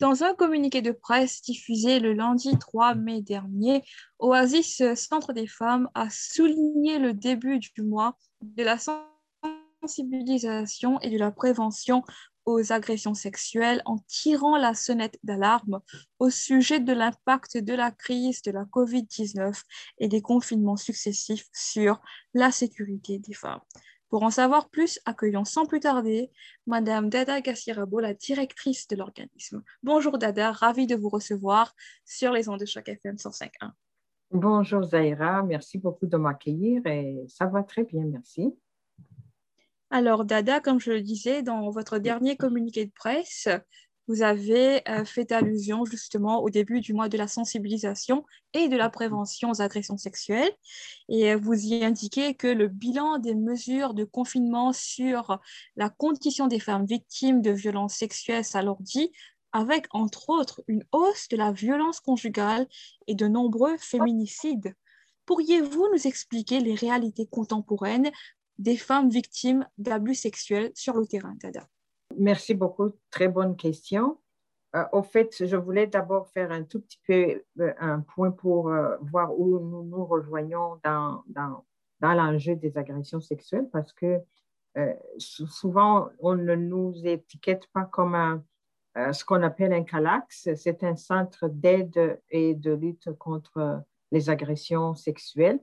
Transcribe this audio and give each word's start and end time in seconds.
Dans 0.00 0.24
un 0.24 0.32
communiqué 0.34 0.80
de 0.80 0.92
presse 0.92 1.42
diffusé 1.42 2.00
le 2.00 2.14
lundi 2.14 2.58
3 2.58 2.94
mai 2.94 3.20
dernier, 3.20 3.84
Oasis 4.18 4.82
Centre 4.94 5.34
des 5.34 5.46
femmes 5.46 5.90
a 5.94 6.08
souligné 6.08 6.98
le 6.98 7.12
début 7.12 7.58
du 7.58 7.82
mois 7.82 8.16
de 8.40 8.62
la 8.62 8.78
sensibilisation 9.82 10.98
et 11.00 11.10
de 11.10 11.18
la 11.18 11.30
prévention 11.30 12.02
aux 12.46 12.72
agressions 12.72 13.12
sexuelles 13.12 13.82
en 13.84 13.98
tirant 14.08 14.56
la 14.56 14.72
sonnette 14.72 15.18
d'alarme 15.22 15.80
au 16.18 16.30
sujet 16.30 16.80
de 16.80 16.94
l'impact 16.94 17.58
de 17.58 17.74
la 17.74 17.90
crise 17.90 18.40
de 18.40 18.52
la 18.52 18.64
COVID-19 18.64 19.60
et 19.98 20.08
des 20.08 20.22
confinements 20.22 20.78
successifs 20.78 21.46
sur 21.52 22.00
la 22.32 22.50
sécurité 22.50 23.18
des 23.18 23.34
femmes. 23.34 23.60
Pour 24.10 24.24
en 24.24 24.30
savoir 24.30 24.68
plus, 24.70 24.98
accueillons 25.04 25.44
sans 25.44 25.66
plus 25.66 25.78
tarder 25.78 26.32
Madame 26.66 27.08
Dada 27.08 27.40
Gassirabo, 27.40 28.00
la 28.00 28.12
directrice 28.12 28.88
de 28.88 28.96
l'organisme. 28.96 29.62
Bonjour 29.84 30.18
Dada, 30.18 30.50
ravie 30.50 30.88
de 30.88 30.96
vous 30.96 31.08
recevoir 31.08 31.72
sur 32.04 32.32
les 32.32 32.48
ondes 32.48 32.58
de 32.58 32.66
choc 32.66 32.88
FM 32.88 33.14
105.1. 33.14 33.70
Bonjour 34.32 34.82
Zaira, 34.82 35.44
merci 35.44 35.78
beaucoup 35.78 36.06
de 36.06 36.16
m'accueillir 36.16 36.84
et 36.86 37.24
ça 37.28 37.46
va 37.46 37.62
très 37.62 37.84
bien, 37.84 38.04
merci. 38.04 38.52
Alors 39.90 40.24
Dada, 40.24 40.58
comme 40.58 40.80
je 40.80 40.90
le 40.90 41.02
disais 41.02 41.42
dans 41.42 41.70
votre 41.70 41.98
dernier 41.98 42.36
communiqué 42.36 42.86
de 42.86 42.92
presse, 42.92 43.48
vous 44.10 44.22
avez 44.22 44.82
euh, 44.88 45.04
fait 45.04 45.30
allusion 45.30 45.84
justement 45.84 46.42
au 46.42 46.50
début 46.50 46.80
du 46.80 46.94
mois 46.94 47.08
de 47.08 47.16
la 47.16 47.28
sensibilisation 47.28 48.24
et 48.54 48.66
de 48.68 48.76
la 48.76 48.90
prévention 48.90 49.50
aux 49.50 49.62
agressions 49.62 49.98
sexuelles. 49.98 50.50
Et 51.08 51.32
euh, 51.32 51.36
vous 51.36 51.54
y 51.54 51.84
indiquez 51.84 52.34
que 52.34 52.48
le 52.48 52.66
bilan 52.66 53.18
des 53.18 53.36
mesures 53.36 53.94
de 53.94 54.02
confinement 54.02 54.72
sur 54.72 55.38
la 55.76 55.90
condition 55.90 56.48
des 56.48 56.58
femmes 56.58 56.86
victimes 56.86 57.40
de 57.40 57.52
violences 57.52 57.94
sexuelles 57.94 58.44
s'alourdit 58.44 59.12
avec 59.52 59.86
entre 59.92 60.28
autres 60.28 60.60
une 60.66 60.84
hausse 60.90 61.28
de 61.28 61.36
la 61.36 61.52
violence 61.52 62.00
conjugale 62.00 62.66
et 63.06 63.14
de 63.14 63.28
nombreux 63.28 63.76
féminicides. 63.78 64.74
Pourriez-vous 65.24 65.86
nous 65.92 66.08
expliquer 66.08 66.58
les 66.58 66.74
réalités 66.74 67.26
contemporaines 67.26 68.10
des 68.58 68.76
femmes 68.76 69.08
victimes 69.08 69.68
d'abus 69.78 70.16
sexuels 70.16 70.72
sur 70.74 70.96
le 70.96 71.06
terrain, 71.06 71.36
Dada? 71.40 71.68
Merci 72.16 72.54
beaucoup. 72.54 72.92
Très 73.10 73.28
bonne 73.28 73.56
question. 73.56 74.18
Euh, 74.76 74.84
au 74.92 75.02
fait, 75.02 75.44
je 75.44 75.56
voulais 75.56 75.86
d'abord 75.86 76.28
faire 76.28 76.52
un 76.52 76.62
tout 76.62 76.80
petit 76.80 77.00
peu 77.06 77.42
euh, 77.60 77.74
un 77.78 78.00
point 78.00 78.30
pour 78.30 78.68
euh, 78.68 78.96
voir 79.00 79.36
où 79.38 79.58
nous 79.58 79.82
nous 79.82 80.04
rejoignons 80.04 80.80
dans, 80.84 81.24
dans, 81.26 81.64
l'enjeu 82.00 82.54
des 82.54 82.78
agressions 82.78 83.20
sexuelles 83.20 83.68
parce 83.72 83.92
que 83.92 84.20
souvent, 85.18 86.08
on 86.20 86.36
ne 86.36 86.54
nous 86.54 86.94
étiquette 87.04 87.66
pas 87.72 87.84
comme 87.86 88.42
ce 88.94 89.24
qu'on 89.24 89.42
appelle 89.42 89.72
un 89.72 89.82
CALAX. 89.82 90.48
C'est 90.54 90.84
un 90.84 90.94
centre 90.94 91.48
d'aide 91.48 92.22
et 92.30 92.54
de 92.54 92.72
lutte 92.72 93.10
contre 93.18 93.82
les 94.12 94.30
agressions 94.30 94.94
sexuelles. 94.94 95.58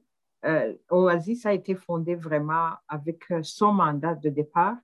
Oasis 0.92 1.46
a 1.46 1.54
été 1.54 1.74
fondé 1.74 2.16
vraiment 2.16 2.72
avec 2.90 3.24
son 3.44 3.72
mandat 3.72 4.14
de 4.14 4.30
départ 4.30 4.76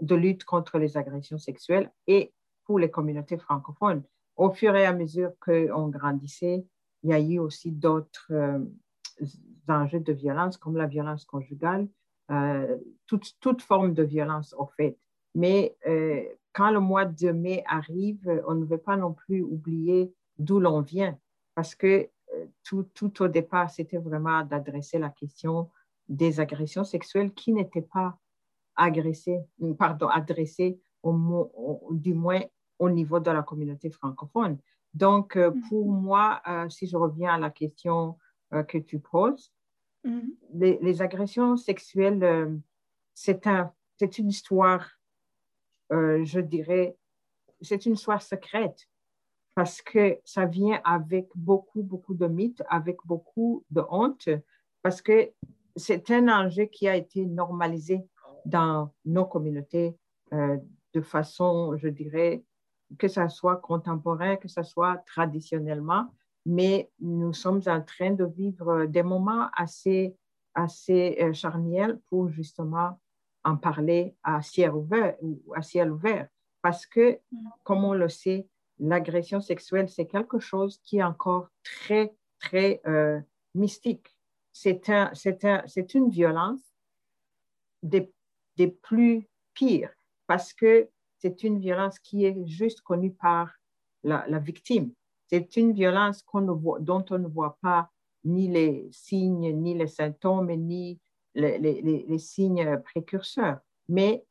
de 0.00 0.14
lutte 0.14 0.44
contre 0.44 0.78
les 0.78 0.96
agressions 0.96 1.38
sexuelles 1.38 1.90
et 2.06 2.32
pour 2.64 2.78
les 2.78 2.90
communautés 2.90 3.38
francophones. 3.38 4.02
Au 4.36 4.50
fur 4.50 4.74
et 4.74 4.86
à 4.86 4.92
mesure 4.92 5.32
qu'on 5.40 5.88
grandissait, 5.88 6.64
il 7.02 7.10
y 7.10 7.12
a 7.12 7.20
eu 7.20 7.38
aussi 7.38 7.70
d'autres 7.70 8.32
euh, 8.32 8.58
enjeux 9.68 10.00
de 10.00 10.12
violence, 10.12 10.56
comme 10.56 10.76
la 10.76 10.86
violence 10.86 11.24
conjugale, 11.24 11.88
euh, 12.30 12.78
toute, 13.06 13.34
toute, 13.40 13.62
forme 13.62 13.92
de 13.92 14.02
violence, 14.02 14.54
au 14.58 14.66
fait. 14.66 14.98
Mais 15.34 15.76
quand 16.52 16.70
le 16.70 16.78
mois 16.78 17.04
de 17.04 17.32
mai 17.32 17.64
arrive, 17.66 18.42
on 18.46 18.54
ne 18.54 18.64
veut 18.64 18.78
pas 18.78 18.96
non 18.96 19.12
plus 19.12 19.42
oublier 19.42 20.14
d'où 20.38 20.60
l'on 20.60 20.80
vient, 20.80 21.18
parce 21.56 21.74
que 21.74 22.08
tout, 22.62 22.84
tout 22.94 23.22
au 23.22 23.28
départ, 23.28 23.70
c'était 23.70 23.98
vraiment 23.98 24.44
d'adresser 24.44 24.98
la 24.98 25.10
question 25.10 25.70
des 26.08 26.40
agressions 26.40 26.84
sexuelles 26.84 27.32
qui 27.32 27.52
n'étaient 27.52 27.82
pas 27.82 28.18
agressé, 28.76 29.40
pardon, 29.78 30.08
adressé 30.08 30.80
au, 31.02 31.88
du 31.92 32.14
moins 32.14 32.42
au 32.78 32.90
niveau 32.90 33.20
de 33.20 33.30
la 33.30 33.42
communauté 33.42 33.90
francophone. 33.90 34.58
Donc, 34.92 35.36
euh, 35.36 35.50
mm-hmm. 35.50 35.68
pour 35.68 35.86
moi, 35.90 36.40
euh, 36.48 36.68
si 36.68 36.86
je 36.86 36.96
reviens 36.96 37.34
à 37.34 37.38
la 37.38 37.50
question 37.50 38.18
euh, 38.52 38.62
que 38.62 38.78
tu 38.78 38.98
poses, 38.98 39.52
mm-hmm. 40.04 40.78
les, 40.82 41.02
agressions 41.02 41.56
sexuelles, 41.56 42.60
c'est 43.12 43.46
un, 43.46 43.72
une 44.00 44.28
histoire, 44.28 44.88
je 45.90 46.40
dirais, 46.40 46.96
c'est 47.60 47.86
une 47.86 47.94
histoire 47.94 48.22
secrète 48.22 48.88
parce 49.54 49.80
que 49.80 50.18
ça 50.24 50.46
vient 50.46 50.80
avec 50.84 51.28
beaucoup, 51.34 51.82
beaucoup 51.82 52.14
de 52.14 52.26
mythes, 52.26 52.62
avec 52.68 52.98
beaucoup 53.04 53.64
de 53.70 53.82
honte, 53.88 54.28
parce 54.82 55.00
que 55.00 55.30
c'est 55.76 56.10
un 56.10 56.28
enjeu 56.28 56.64
qui 56.64 56.88
a 56.88 56.96
été 56.96 57.24
normalisé 57.24 58.06
dans 58.44 58.92
nos 59.04 59.24
communautés 59.24 59.96
euh, 60.32 60.58
de 60.92 61.00
façon, 61.00 61.76
je 61.76 61.88
dirais, 61.88 62.44
que 62.98 63.08
ce 63.08 63.28
soit 63.28 63.56
contemporain, 63.56 64.36
que 64.36 64.48
ce 64.48 64.62
soit 64.62 64.98
traditionnellement, 65.06 66.06
mais 66.46 66.90
nous 67.00 67.32
sommes 67.32 67.62
en 67.66 67.82
train 67.82 68.12
de 68.12 68.24
vivre 68.24 68.86
des 68.86 69.02
moments 69.02 69.48
assez, 69.56 70.16
assez 70.54 71.16
euh, 71.20 71.32
charniers 71.32 71.94
pour 72.08 72.28
justement 72.28 73.00
en 73.44 73.56
parler 73.56 74.14
à 74.22 74.42
ciel 74.42 74.72
ouvert, 74.72 75.16
à 75.54 75.62
ciel 75.62 75.90
ouvert. 75.90 76.28
Parce 76.62 76.86
que, 76.86 77.18
comme 77.62 77.84
on 77.84 77.92
le 77.92 78.08
sait, 78.08 78.48
l'agression 78.78 79.40
sexuelle, 79.40 79.88
c'est 79.88 80.06
quelque 80.06 80.38
chose 80.38 80.78
qui 80.82 80.98
est 80.98 81.02
encore 81.02 81.48
très, 81.62 82.14
très 82.38 82.80
euh, 82.86 83.20
mystique. 83.54 84.16
C'est 84.52 84.88
un, 84.88 85.12
un, 85.42 85.64
une 85.94 86.08
violence 86.08 86.62
des 87.82 88.10
des 88.56 88.68
plus 88.68 89.28
pires 89.54 89.90
parce 90.26 90.52
que 90.52 90.88
c'est 91.18 91.42
une 91.42 91.58
violence 91.58 91.98
qui 91.98 92.24
est 92.26 92.46
juste 92.46 92.82
connue 92.82 93.12
par 93.12 93.54
la, 94.02 94.38
victime. 94.38 94.92
C'est 95.28 95.56
une 95.56 95.72
violence 95.72 96.24
dont 96.32 97.04
on 97.10 97.18
ne 97.18 97.28
voit 97.28 97.56
pas 97.62 97.90
ni 98.24 98.48
les 98.48 98.88
signes, 98.92 99.52
ni 99.52 99.74
les 99.74 99.86
symptômes, 99.86 100.52
ni 100.52 101.00
les, 101.34 102.18
signes 102.18 102.78
précurseurs. 102.84 103.58
Mais 103.88 104.24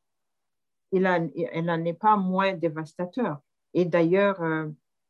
elle 0.92 1.66
n'en 1.66 1.84
est 1.86 2.00
pas 2.00 2.16
moins 2.16 2.54
dévastateur. 2.54 3.40
Et 3.74 3.86
d'ailleurs, 3.86 4.40
euh, 4.42 4.70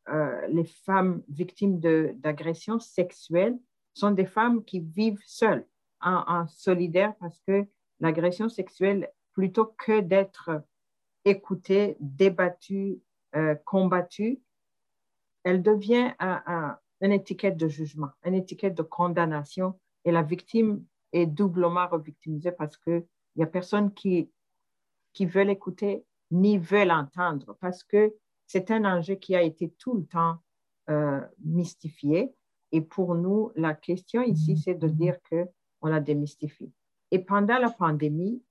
euh, 0.09 0.47
les 0.47 0.63
femmes 0.63 1.21
victimes 1.27 1.79
d'agressions 1.79 2.79
sexuelles 2.79 3.57
sont 3.93 4.11
des 4.11 4.25
femmes 4.25 4.63
qui 4.63 4.79
vivent 4.79 5.21
seules, 5.25 5.65
en, 6.01 6.23
en 6.27 6.47
solidaire, 6.47 7.13
parce 7.19 7.39
que 7.45 7.67
l'agression 8.03 8.49
sexuelle, 8.49 9.09
plutôt 9.31 9.65
que 9.65 10.01
d'être 10.01 10.61
écoutée, 11.23 11.95
débattue, 12.01 12.99
euh, 13.35 13.55
combattue, 13.63 14.41
elle 15.43 15.63
devient 15.63 16.13
une 17.01 17.11
étiquette 17.11 17.57
de 17.57 17.67
jugement, 17.69 18.09
une 18.25 18.35
étiquette 18.35 18.75
de 18.75 18.83
condamnation 18.83 19.79
et 20.03 20.11
la 20.11 20.21
victime 20.21 20.85
est 21.13 21.25
doublement 21.25 21.87
revictimisée 21.87 22.51
parce 22.51 22.77
qu'il 22.77 23.05
n'y 23.37 23.43
a 23.43 23.47
personne 23.47 23.93
qui, 23.93 24.29
qui 25.13 25.25
veut 25.25 25.43
l'écouter 25.43 26.05
ni 26.31 26.57
veut 26.57 26.83
l'entendre 26.83 27.55
parce 27.61 27.83
que 27.83 28.13
c'est 28.47 28.69
un 28.69 28.83
enjeu 28.83 29.15
qui 29.15 29.35
a 29.35 29.41
été 29.41 29.69
tout 29.77 29.95
le 29.95 30.05
temps 30.05 30.37
euh, 30.89 31.21
mystifié. 31.43 32.33
Et 32.73 32.81
pour 32.81 33.15
nous, 33.15 33.51
la 33.55 33.73
question 33.73 34.21
ici, 34.21 34.57
c'est 34.57 34.75
de 34.75 34.89
dire 34.89 35.17
qu'on 35.29 35.87
la 35.87 36.01
démystifie. 36.01 36.73
Et 37.13 37.19
pendant 37.19 37.59
la 37.59 37.69
pandémie, 37.69 38.41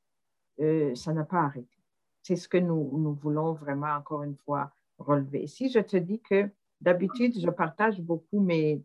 euh, 0.60 0.94
ça 0.94 1.12
n'a 1.12 1.24
pas 1.24 1.40
arrêté. 1.40 1.76
C'est 2.22 2.36
ce 2.36 2.46
que 2.46 2.58
nous, 2.58 2.96
nous, 2.96 3.12
voulons 3.12 3.54
vraiment, 3.54 3.92
encore 3.92 4.22
une 4.22 4.36
fois, 4.36 4.70
relever. 4.98 5.48
Si 5.48 5.68
je 5.68 5.80
te 5.80 5.96
dis 5.96 6.20
que 6.20 6.48
d'habitude, 6.80 7.36
je 7.40 7.50
partage 7.50 8.00
beaucoup 8.00 8.38
mes, 8.38 8.80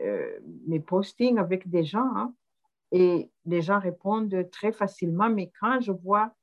euh, 0.00 0.38
mes 0.66 0.80
postings 0.80 1.38
avec 1.38 1.66
des 1.66 1.82
gens 1.82 2.10
hein, 2.14 2.34
et 2.92 3.30
les 3.46 3.62
gens 3.62 3.80
répondent 3.80 4.50
très 4.52 4.70
facilement, 4.70 5.30
mais 5.30 5.50
quand 5.60 5.80
je 5.80 5.92
vois, 5.92 6.34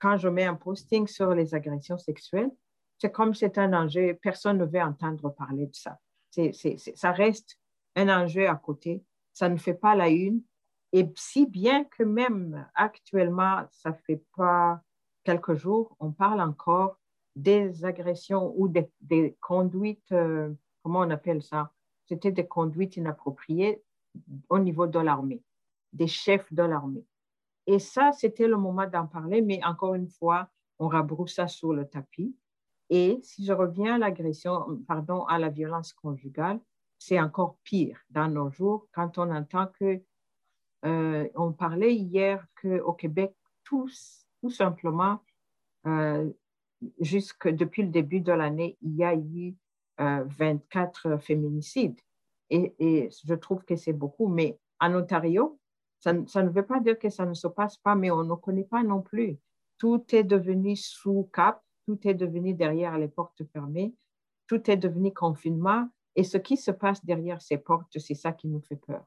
quand 0.00 0.16
je 0.16 0.28
mets 0.28 0.46
un 0.46 0.56
posting 0.56 1.06
sur 1.06 1.32
les 1.32 1.54
agressions 1.54 1.96
sexuelles, 1.96 2.50
c'est 2.98 3.12
comme 3.12 3.34
c'est 3.34 3.56
un 3.56 3.72
enjeu, 3.72 4.18
personne 4.20 4.58
ne 4.58 4.64
veut 4.64 4.82
entendre 4.82 5.30
parler 5.30 5.66
de 5.66 5.76
ça. 5.76 5.96
C'est, 6.32 6.52
ça 6.76 7.12
reste 7.12 7.56
un 7.94 8.08
enjeu 8.08 8.48
à 8.48 8.56
côté, 8.56 9.04
ça 9.32 9.48
ne 9.48 9.58
fait 9.58 9.74
pas 9.74 9.94
la 9.94 10.08
une, 10.08 10.42
et 10.96 11.12
si 11.14 11.44
bien 11.44 11.84
que 11.84 12.02
même 12.02 12.66
actuellement, 12.74 13.66
ça 13.70 13.92
fait 13.92 14.24
pas 14.34 14.80
quelques 15.24 15.52
jours, 15.52 15.94
on 16.00 16.10
parle 16.10 16.40
encore 16.40 16.98
des 17.34 17.84
agressions 17.84 18.54
ou 18.56 18.66
des, 18.66 19.36
conduites, 19.42 20.10
euh, 20.12 20.54
comment 20.82 21.00
on 21.00 21.10
appelle 21.10 21.42
ça? 21.42 21.70
C'était 22.06 22.32
des 22.32 22.46
conduites 22.46 22.96
inappropriées 22.96 23.82
au 24.48 24.58
niveau 24.58 24.86
de 24.86 24.98
l'armée, 24.98 25.42
des 25.92 26.06
chefs 26.06 26.50
de 26.50 26.62
l'armée. 26.62 27.04
Et 27.66 27.78
ça, 27.78 28.12
c'était 28.12 28.48
le 28.48 28.56
moment 28.56 28.86
d'en 28.86 29.06
parler, 29.06 29.42
mais 29.42 29.62
encore 29.66 29.96
une 29.96 30.08
fois, 30.08 30.48
on 30.78 30.88
rabrousse 30.88 31.34
ça 31.34 31.46
sur 31.46 31.74
le 31.74 31.86
tapis. 31.86 32.34
Et 32.88 33.20
si 33.22 33.44
je 33.44 33.52
reviens 33.52 33.96
à 33.96 33.98
l'agression, 33.98 34.82
pardon, 34.88 35.24
à 35.24 35.38
la 35.38 35.50
violence 35.50 35.92
conjugale, 35.92 36.58
c'est 36.96 37.20
encore 37.20 37.58
pire 37.64 38.00
dans 38.08 38.28
nos 38.28 38.48
jours 38.48 38.88
quand 38.92 39.18
on 39.18 39.30
entend 39.30 39.66
que, 39.78 40.00
euh, 40.84 41.28
on 41.34 41.52
parlait 41.52 41.94
hier 41.94 42.46
qu'au 42.60 42.92
Québec, 42.92 43.34
tout 43.64 43.88
simplement, 44.50 45.20
euh, 45.86 46.30
jusque 47.00 47.48
depuis 47.48 47.82
le 47.82 47.88
début 47.88 48.20
de 48.20 48.32
l'année, 48.32 48.76
il 48.82 48.94
y 48.96 49.04
a 49.04 49.14
eu 49.14 49.54
24 49.98 51.06
euh, 51.06 51.18
féminicides. 51.18 51.98
Et, 52.50 52.74
et, 52.78 53.08
je 53.24 53.34
trouve 53.34 53.64
que 53.64 53.76
c'est 53.76 53.92
beaucoup. 53.92 54.28
Mais 54.28 54.58
en 54.78 54.94
Ontario, 54.94 55.58
ça, 56.00 56.12
ça, 56.26 56.42
ne 56.42 56.50
veut 56.50 56.66
pas 56.66 56.80
dire 56.80 56.98
que 56.98 57.08
ça 57.08 57.24
ne 57.24 57.34
se 57.34 57.48
passe 57.48 57.76
pas, 57.78 57.94
mais 57.94 58.10
on 58.10 58.22
ne 58.22 58.34
connaît 58.34 58.64
pas 58.64 58.82
non 58.82 59.00
plus. 59.00 59.38
Tout 59.78 60.04
est 60.14 60.24
devenu 60.24 60.76
sous 60.76 61.28
cap, 61.32 61.62
tout 61.86 61.98
est 62.06 62.14
devenu 62.14 62.54
derrière 62.54 62.98
les 62.98 63.08
portes 63.08 63.42
fermées, 63.52 63.94
tout 64.46 64.70
est 64.70 64.76
devenu 64.76 65.12
confinement. 65.12 65.88
Et 66.14 66.24
ce 66.24 66.38
qui 66.38 66.56
se 66.56 66.70
passe 66.70 67.04
derrière 67.04 67.42
ces 67.42 67.58
portes, 67.58 67.98
c'est 67.98 68.14
ça 68.14 68.32
qui 68.32 68.48
nous 68.48 68.60
fait 68.60 68.76
peur. 68.76 69.04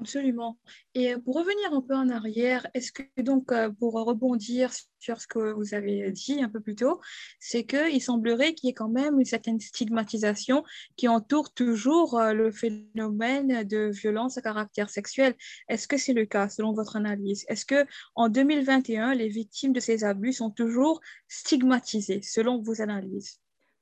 Absolument. 0.00 0.58
Et 0.94 1.14
pour 1.16 1.36
revenir 1.36 1.72
un 1.72 1.80
peu 1.80 1.94
en 1.94 2.08
arrière, 2.08 2.66
est-ce 2.74 2.90
que 2.90 3.02
donc, 3.18 3.52
euh, 3.52 3.70
pour 3.70 3.92
rebondir 3.92 4.72
sur 4.98 5.20
ce 5.20 5.28
que 5.28 5.52
vous 5.52 5.74
avez 5.74 6.10
dit 6.10 6.42
un 6.42 6.48
peu 6.48 6.60
plus 6.60 6.74
tôt, 6.74 7.00
c'est 7.38 7.64
qu'il 7.64 8.02
semblerait 8.02 8.54
qu'il 8.54 8.68
y 8.68 8.70
ait 8.70 8.74
quand 8.74 8.88
même 8.88 9.20
une 9.20 9.24
certaine 9.24 9.60
stigmatisation 9.60 10.64
qui 10.96 11.06
entoure 11.06 11.52
toujours 11.52 12.18
euh, 12.18 12.32
le 12.32 12.50
phénomène 12.50 13.62
de 13.64 13.90
violence 13.92 14.38
à 14.38 14.42
caractère 14.42 14.90
sexuel. 14.90 15.34
Est-ce 15.68 15.86
que 15.86 15.96
c'est 15.96 16.14
le 16.14 16.26
cas 16.26 16.48
selon 16.48 16.72
votre 16.72 16.96
analyse? 16.96 17.44
Est-ce 17.48 17.64
que 17.64 17.86
en 18.16 18.28
2021, 18.28 19.14
les 19.14 19.28
victimes 19.28 19.72
de 19.72 19.80
ces 19.80 20.02
abus 20.02 20.32
sont 20.32 20.50
toujours 20.50 21.00
stigmatisées 21.28 22.22
selon 22.22 22.60
vos 22.60 22.80
analyses? 22.80 23.40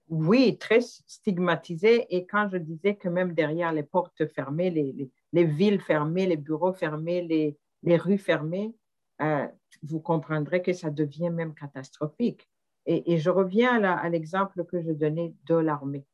Oui, 0.09 0.59
très 0.59 0.81
stigmatisées. 0.81 2.07
Et 2.15 2.27
quand 2.27 2.49
je 2.53 2.59
disais 2.59 2.97
que 2.97 3.09
même 3.09 3.33
derrière 3.33 3.73
les 3.73 3.85
portes 3.85 4.27
fermées, 4.35 4.71
les 4.71 5.09
villes 5.33 5.81
fermées, 5.81 6.27
les 6.27 6.37
bureaux 6.37 6.73
fermés, 6.73 7.23
les, 7.23 7.57
les 7.83 7.97
rues 7.97 8.19
fermées, 8.19 8.75
euh, 9.23 9.47
vous 9.83 10.01
comprendrez 10.01 10.63
que 10.63 10.73
ça 10.73 10.91
devient 10.91 11.31
même 11.31 11.55
catastrophique. 11.55 12.49
Et, 12.87 13.13
et 13.13 13.19
je 13.19 13.31
reviens 13.31 13.83
à 13.85 14.09
l'exemple 14.09 14.65
que 14.65 14.81
je 14.81 14.91
donnais 14.91 15.35
de 15.47 15.55
l'armée. 15.55 16.07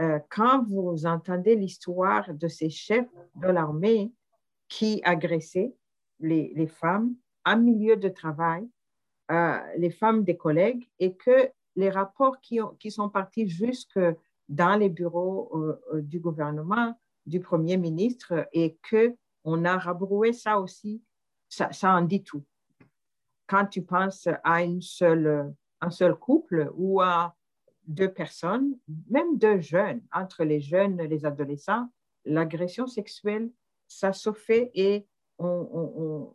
Euh, 0.00 0.18
quand 0.28 0.64
vous 0.64 1.06
entendez 1.06 1.56
l'histoire 1.56 2.34
de 2.34 2.48
ces 2.48 2.68
chefs 2.68 3.08
de 3.36 3.48
l'armée 3.48 4.12
qui 4.68 5.00
agressaient 5.04 5.74
les, 6.20 6.52
les, 6.54 6.66
femmes 6.66 7.14
en 7.44 7.56
milieu 7.56 7.96
de 7.96 8.08
travail, 8.08 8.68
euh, 9.30 9.58
les 9.78 9.90
femmes 9.90 10.24
des 10.24 10.36
collègues, 10.36 10.86
et 10.98 11.14
que 11.14 11.50
les 11.76 11.88
rapports 11.88 12.40
qui, 12.40 12.60
ont, 12.60 12.74
qui 12.78 12.90
sont 12.90 13.08
partis 13.08 13.48
jusque 13.48 13.98
dans 14.48 14.76
les 14.76 14.88
bureaux 14.88 15.78
du 15.94 16.20
gouvernement 16.20 16.94
du 17.26 17.40
Premier 17.40 17.76
ministre 17.76 18.48
et 18.52 18.78
qu'on 18.88 19.64
a 19.64 19.76
rabroué 19.76 20.32
ça 20.32 20.58
aussi, 20.60 21.02
ça, 21.48 21.70
en 21.82 22.02
dit 22.02 22.22
tout. 22.22 22.44
Quand 23.46 23.66
tu 23.66 23.82
penses 23.82 24.28
à 24.44 24.62
une 24.62 24.82
seule, 24.82 25.54
un 25.80 25.90
seul 25.90 26.14
couple 26.14 26.70
ou 26.74 27.00
à 27.00 27.36
deux 27.86 28.12
personnes, 28.12 28.76
même 29.08 29.38
deux 29.38 29.60
jeunes, 29.60 30.02
entre 30.12 30.44
les 30.44 30.60
jeunes 30.60 31.00
et 31.00 31.06
les 31.06 31.24
adolescents, 31.24 31.88
l'agression 32.24 32.86
sexuelle, 32.86 33.50
ça 33.86 34.12
se 34.12 34.32
fait 34.32 34.70
et 34.74 35.06
on, 35.38 36.34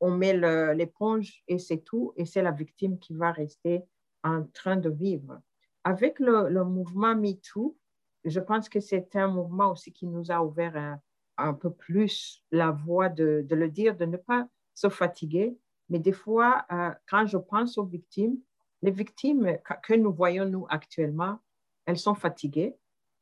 on, 0.00 0.10
met 0.10 0.32
l'éponge 0.74 1.42
et 1.48 1.58
c'est 1.58 1.80
tout, 1.80 2.14
et 2.16 2.24
c'est 2.24 2.42
la 2.42 2.52
victime 2.52 2.98
qui 2.98 3.14
va 3.14 3.32
rester 3.32 3.82
en 4.22 4.44
train 4.44 4.76
de 4.76 4.88
vivre. 4.88 5.40
Avec 5.84 6.18
le, 6.18 6.48
le 6.48 6.64
mouvement 6.64 7.14
MeToo, 7.14 7.76
je 8.24 8.40
pense 8.40 8.68
que 8.68 8.80
c'est 8.80 9.16
un 9.16 9.28
mouvement 9.28 9.72
aussi 9.72 9.92
qui 9.92 10.06
nous 10.06 10.30
a 10.30 10.42
ouvert 10.42 10.98
un, 11.38 11.54
peu 11.54 11.70
plus 11.70 12.44
la 12.50 12.70
voie 12.70 13.08
de, 13.08 13.46
le 13.48 13.68
dire, 13.68 13.96
de 13.96 14.04
ne 14.04 14.16
pas 14.16 14.46
se 14.74 14.88
fatiguer. 14.88 15.56
Mais 15.88 15.98
des 15.98 16.12
fois, 16.12 16.64
euh, 16.70 16.90
quand 17.08 17.26
je 17.26 17.38
pense 17.38 17.78
aux 17.78 17.84
victimes, 17.84 18.38
les 18.82 18.90
victimes 18.90 19.58
que 19.82 19.94
nous 19.94 20.12
voyons 20.12 20.44
nous 20.44 20.66
actuellement, 20.68 21.38
elles 21.86 21.98
sont 21.98 22.14
fatiguées, 22.14 22.76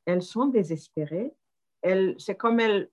elles 0.04 0.22
sont 0.22 0.46
désespérées. 0.46 1.34
C'est 2.18 2.36
comme 2.36 2.60
elles, 2.60 2.90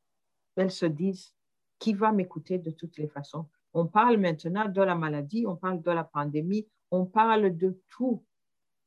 elles 0.56 0.72
se 0.72 0.86
disent, 0.86 1.34
qui 1.80 1.94
va 1.94 2.12
m'écouter 2.12 2.58
de 2.58 2.72
toutes 2.72 2.98
les 2.98 3.08
façons? 3.08 3.48
On 3.74 3.88
parle 3.88 4.18
maintenant 4.18 4.70
de 4.70 4.82
la 4.82 4.96
maladie, 4.96 5.46
on 5.46 5.56
parle 5.56 5.82
de 5.82 5.92
la 5.92 6.04
pandémie, 6.04 6.68
on 6.92 7.06
parle 7.06 7.56
de 7.58 7.78
tout, 7.90 8.24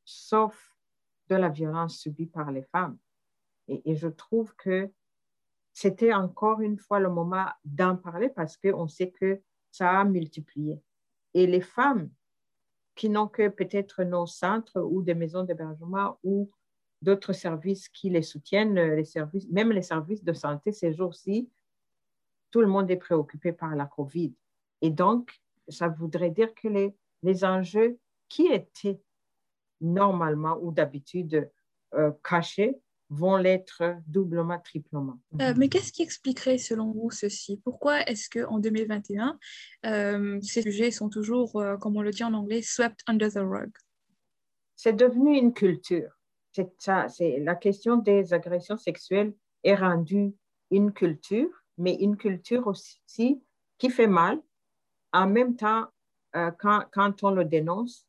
sauf 0.04 0.74
de 1.28 1.36
la 1.36 1.50
violence 1.50 1.98
subie 1.98 2.26
par 2.26 2.50
les 2.50 2.62
femmes. 2.62 2.96
Et, 3.68 3.94
je 3.94 4.08
trouve 4.08 4.54
que 4.56 4.90
c'était 5.72 6.12
encore 6.12 6.60
une 6.60 6.78
fois 6.78 6.98
le 6.98 7.10
moment 7.10 7.46
d'en 7.64 7.96
parler 7.96 8.28
parce 8.28 8.56
qu'on 8.56 8.88
sait 8.88 9.10
que 9.10 9.40
ça 9.70 10.00
a 10.00 10.04
multiplié. 10.04 10.80
Et 11.34 11.46
les 11.46 11.60
femmes 11.60 12.10
qui 12.94 13.08
n'ont 13.08 13.28
que 13.28 13.48
peut-être 13.48 14.02
nos 14.02 14.26
centres 14.26 14.80
ou 14.80 15.02
des 15.02 15.14
maisons 15.14 15.44
d'hébergement 15.44 16.18
ou 16.24 16.50
d'autres 17.00 17.32
services 17.32 17.88
qui 17.88 18.10
les 18.10 18.22
soutiennent, 18.22 18.74
les 18.74 19.04
services, 19.04 19.46
même 19.50 19.70
les 19.70 19.82
services 19.82 20.24
de 20.24 20.32
santé 20.32 20.72
ces 20.72 20.92
jours-ci, 20.92 21.48
tout 22.50 22.60
le 22.60 22.66
monde 22.66 22.90
est 22.90 22.96
préoccupé 22.96 23.52
par 23.52 23.76
la 23.76 23.86
COVID. 23.86 24.34
Et 24.80 24.90
donc, 24.90 25.40
ça 25.68 25.88
voudrait 25.88 26.30
dire 26.30 26.54
que 26.54 26.66
les, 26.66 26.96
les 27.22 27.44
enjeux 27.44 27.98
qui 28.28 28.46
étaient 28.46 29.00
normalement 29.80 30.58
ou 30.60 30.72
d'habitude 30.72 31.50
euh, 31.94 32.10
cachés 32.24 32.80
vont 33.10 33.36
l'être 33.36 33.82
doublement, 34.06 34.58
triplement. 34.58 35.18
Euh, 35.40 35.54
mais 35.56 35.68
qu'est-ce 35.68 35.92
qui 35.92 36.02
expliquerait 36.02 36.58
selon 36.58 36.92
vous 36.92 37.10
ceci? 37.10 37.60
Pourquoi 37.64 38.02
est-ce 38.02 38.28
qu'en 38.28 38.58
2021, 38.58 39.38
euh, 39.86 40.40
ces 40.42 40.62
sujets 40.62 40.90
sont 40.90 41.08
toujours, 41.08 41.56
euh, 41.56 41.76
comme 41.76 41.96
on 41.96 42.02
le 42.02 42.10
dit 42.10 42.24
en 42.24 42.34
anglais, 42.34 42.60
swept 42.62 43.00
under 43.06 43.30
the 43.30 43.38
rug? 43.38 43.70
C'est 44.76 44.92
devenu 44.92 45.36
une 45.36 45.52
culture. 45.52 46.12
C'est 46.52 46.70
ça, 46.78 47.08
c'est 47.08 47.40
la 47.40 47.54
question 47.54 47.96
des 47.96 48.32
agressions 48.32 48.76
sexuelles 48.76 49.34
est 49.64 49.74
rendue 49.74 50.34
une 50.70 50.92
culture, 50.92 51.50
mais 51.78 51.94
une 51.94 52.16
culture 52.16 52.66
aussi 52.66 53.42
qui 53.78 53.90
fait 53.90 54.06
mal. 54.06 54.40
En 55.12 55.26
même 55.26 55.56
temps, 55.56 55.86
quand, 56.32 56.84
quand 56.92 57.22
on 57.22 57.30
le 57.30 57.44
dénonce, 57.44 58.06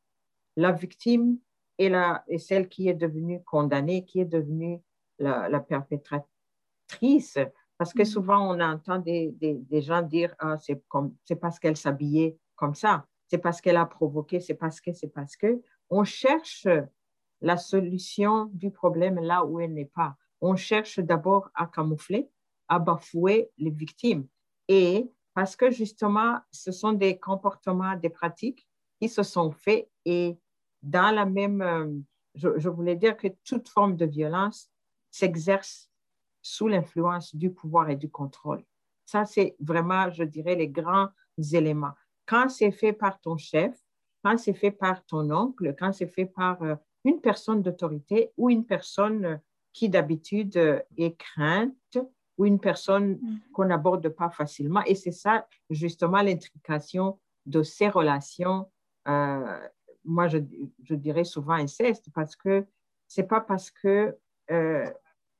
la 0.57 0.71
victime 0.71 1.37
est, 1.77 1.89
la, 1.89 2.23
est 2.27 2.37
celle 2.37 2.67
qui 2.67 2.89
est 2.89 2.93
devenue 2.93 3.41
condamnée, 3.43 4.05
qui 4.05 4.19
est 4.19 4.25
devenue 4.25 4.81
la, 5.19 5.59
perpétratrice, 5.59 7.37
parce 7.77 7.93
que 7.93 8.01
mm. 8.01 8.05
souvent 8.05 8.55
on 8.55 8.59
entend 8.59 8.99
des, 8.99 9.31
des, 9.39 9.81
gens 9.81 10.01
dire 10.01 10.33
ah, 10.39 10.57
c'est, 10.57 10.83
comme, 10.87 11.15
c'est 11.23 11.35
parce 11.35 11.59
qu'elle 11.59 11.77
s'habillait 11.77 12.37
comme 12.55 12.75
ça, 12.75 13.05
c'est 13.27 13.37
parce 13.37 13.61
qu'elle 13.61 13.77
a 13.77 13.85
provoqué, 13.85 14.39
c'est 14.39 14.55
parce 14.55 14.81
que, 14.81 14.91
c'est 14.91 15.07
parce 15.13 15.35
que. 15.35 15.61
On 15.91 16.03
cherche 16.03 16.67
la 17.41 17.57
solution 17.57 18.45
du 18.53 18.69
problème 18.69 19.19
là 19.19 19.43
où 19.45 19.59
elle 19.59 19.73
n'est 19.73 19.85
pas. 19.85 20.15
On 20.41 20.55
cherche 20.55 20.99
d'abord 20.99 21.49
à 21.55 21.67
camoufler, 21.67 22.29
à 22.67 22.79
bafouer 22.79 23.49
les 23.57 23.71
victimes. 23.71 24.27
Et 24.67 25.11
parce 25.33 25.55
que 25.55 25.71
justement, 25.71 26.39
ce 26.51 26.71
sont 26.71 26.93
des 26.93 27.17
comportements, 27.17 27.95
des 27.95 28.09
pratiques 28.09 28.67
qui 28.99 29.09
se 29.09 29.23
sont 29.23 29.51
faits 29.51 29.89
et 30.05 30.37
dans 30.81 31.13
la 31.13 31.25
même, 31.25 31.61
euh, 31.61 31.87
je, 32.35 32.49
je 32.57 32.69
voulais 32.69 32.95
dire 32.95 33.17
que 33.17 33.27
toute 33.43 33.69
forme 33.69 33.95
de 33.95 34.05
violence 34.05 34.71
s'exerce 35.11 35.89
sous 36.41 36.67
l'influence 36.67 37.35
du 37.35 37.51
pouvoir 37.51 37.89
et 37.89 37.95
du 37.95 38.09
contrôle. 38.09 38.63
Ça, 39.05 39.25
c'est 39.25 39.55
vraiment, 39.59 40.09
je 40.11 40.23
dirais, 40.23 40.55
les 40.55 40.69
grands 40.69 41.09
éléments. 41.53 41.93
Quand 42.25 42.49
c'est 42.49 42.71
fait 42.71 42.93
par 42.93 43.19
ton 43.19 43.37
chef, 43.37 43.75
quand 44.23 44.37
c'est 44.37 44.53
fait 44.53 44.71
par 44.71 45.05
ton 45.05 45.31
oncle, 45.31 45.75
quand 45.77 45.93
c'est 45.93 46.07
fait 46.07 46.25
par 46.25 46.61
euh, 46.61 46.75
une 47.05 47.21
personne 47.21 47.61
d'autorité 47.61 48.31
ou 48.37 48.49
une 48.49 48.65
personne 48.65 49.41
qui 49.73 49.89
d'habitude 49.89 50.57
euh, 50.57 50.79
est 50.97 51.17
crainte 51.17 51.97
ou 52.37 52.45
une 52.45 52.59
personne 52.59 53.13
mm. 53.13 53.39
qu'on 53.53 53.65
n'aborde 53.65 54.09
pas 54.09 54.29
facilement. 54.29 54.83
Et 54.85 54.95
c'est 54.95 55.11
ça, 55.11 55.47
justement, 55.69 56.21
l'intrication 56.21 57.19
de 57.45 57.63
ces 57.63 57.89
relations. 57.89 58.69
Euh, 59.07 59.67
moi, 60.05 60.27
je, 60.27 60.37
je, 60.83 60.95
dirais 60.95 61.23
souvent 61.23 61.53
inceste 61.53 62.09
parce 62.13 62.35
que 62.35 62.65
c'est 63.07 63.27
pas 63.27 63.41
parce 63.41 63.71
que 63.71 64.15
euh, 64.51 64.89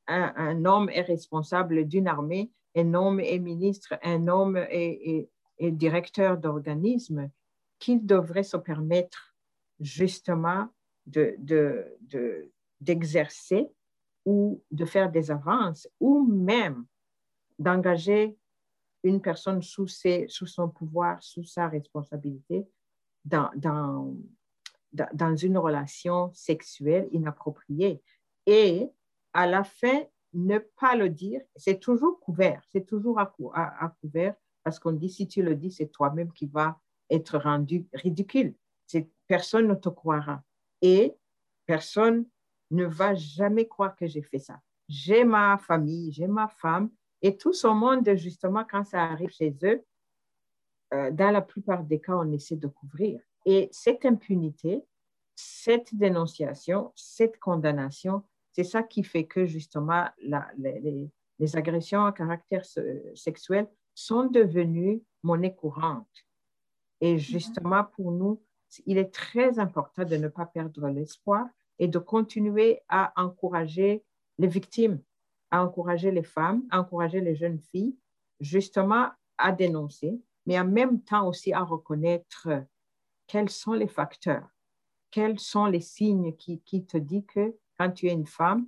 un, 0.07 0.65
homme 0.65 0.89
est 0.89 1.01
responsable 1.01 1.85
d'une 1.87 2.07
armée, 2.07 2.51
un 2.75 2.93
homme 2.93 3.19
est 3.19 3.39
ministre, 3.39 3.97
un 4.03 4.27
homme 4.27 4.57
est, 4.57 5.29
directeur 5.59 6.37
d'organisme, 6.37 7.29
qu'il 7.79 8.05
devrait 8.05 8.43
se 8.43 8.57
permettre 8.57 9.35
justement 9.79 10.67
d'exercer 12.81 13.61
de, 13.61 13.69
ou 14.25 14.61
de 14.71 14.85
faire 14.85 15.11
des 15.11 15.31
avances 15.31 15.87
ou 15.99 16.25
même 16.25 16.85
d'engager 17.57 18.37
une 19.03 19.21
personne 19.21 19.61
sous, 19.61 19.87
ses, 19.87 20.27
sous 20.27 20.47
son 20.47 20.69
pouvoir, 20.69 21.21
sous 21.21 21.43
sa 21.43 21.67
responsabilité 21.67 22.67
dans, 23.25 23.49
dans, 23.55 24.15
dans 24.91 25.35
une 25.35 25.57
relation 25.57 26.31
sexuelle 26.33 27.07
inappropriée. 27.11 28.01
Et 28.45 28.89
à 29.33 29.47
la 29.47 29.63
fin, 29.63 30.03
ne 30.33 30.59
pas 30.59 30.95
le 30.95 31.09
dire, 31.09 31.41
c'est 31.55 31.79
toujours 31.79 32.19
couvert, 32.19 32.61
c'est 32.71 32.85
toujours 32.85 33.19
à, 33.19 33.25
couvert, 34.01 34.35
parce 34.63 34.79
qu'on 34.79 34.91
dit, 34.91 35.09
si 35.09 35.27
tu 35.27 35.41
le 35.41 35.55
dis, 35.55 35.71
c'est 35.71 35.87
toi-même 35.87 36.31
qui 36.31 36.45
va 36.47 36.79
être 37.09 37.37
rendu 37.37 37.87
ridicule. 37.93 38.55
Personne 39.27 39.67
ne 39.67 39.75
te 39.75 39.89
croira. 39.89 40.43
Et 40.81 41.15
personne 41.65 42.25
ne 42.71 42.85
va 42.85 43.15
jamais 43.15 43.67
croire 43.67 43.95
que 43.95 44.07
j'ai 44.07 44.21
fait 44.21 44.39
ça. 44.39 44.59
J'ai 44.87 45.23
ma 45.23 45.57
famille, 45.57 46.11
j'ai 46.11 46.27
ma 46.27 46.47
femme, 46.47 46.89
et 47.21 47.37
tout 47.37 47.53
ce 47.53 47.67
monde, 47.67 48.09
justement, 48.15 48.65
quand 48.69 48.83
ça 48.83 49.03
arrive 49.03 49.29
chez 49.29 49.55
eux, 49.63 49.83
euh, 50.93 51.11
dans 51.11 51.31
la 51.31 51.41
plupart 51.41 51.83
des 51.83 51.99
cas, 51.99 52.15
on 52.15 52.31
essaie 52.31 52.55
de 52.55 52.67
couvrir. 52.67 53.19
Et 53.45 53.69
cette 53.71 54.05
impunité, 54.05 54.83
cette 55.35 55.95
dénonciation, 55.95 56.91
cette 56.95 57.39
condamnation, 57.39 58.23
c'est 58.59 58.71
ça 58.71 58.83
qui 58.83 59.05
fait 59.05 59.25
que 59.25 59.45
justement 59.45 60.09
les, 60.57 61.55
agressions 61.55 62.03
à 62.03 62.11
caractère 62.11 62.65
sexuel 63.15 63.69
sont 63.95 64.25
devenues 64.25 65.01
monnaie 65.23 65.55
courante. 65.55 66.25
Et 66.99 67.13
mhm. 67.13 67.19
justement, 67.19 67.85
pour 67.85 68.11
nous, 68.11 68.43
il 68.85 68.97
est 68.97 69.13
très 69.13 69.59
important 69.59 70.03
de 70.03 70.17
ne 70.17 70.27
pas 70.27 70.45
perdre 70.45 70.89
l'espoir 70.89 71.47
et 71.79 71.87
de 71.87 71.99
continuer 71.99 72.81
à 72.89 73.13
encourager 73.15 74.03
les 74.37 74.47
victimes, 74.47 75.01
à 75.51 75.63
encourager 75.63 76.11
les 76.11 76.23
femmes, 76.23 76.63
à 76.69 76.81
encourager 76.81 77.21
les 77.21 77.37
jeunes 77.37 77.61
filles, 77.61 77.97
justement 78.41 79.07
à 79.37 79.53
dénoncer, 79.53 80.19
mais 80.45 80.59
en 80.59 80.67
même 80.67 81.01
temps 81.01 81.29
aussi 81.29 81.53
à 81.53 81.61
reconnaître 81.61 82.49
quels 83.25 83.49
sont 83.49 83.73
les 83.73 83.87
facteurs, 83.87 84.49
quels 85.11 85.39
sont 85.39 85.67
les 85.67 85.79
signes 85.79 86.35
qui, 86.35 86.59
qui 86.59 86.85
te 86.85 86.97
disent 86.97 87.23
que 87.25 87.55
quand 87.79 87.91
tu 87.91 88.07
es 88.07 88.13
une 88.13 88.27
femme, 88.27 88.67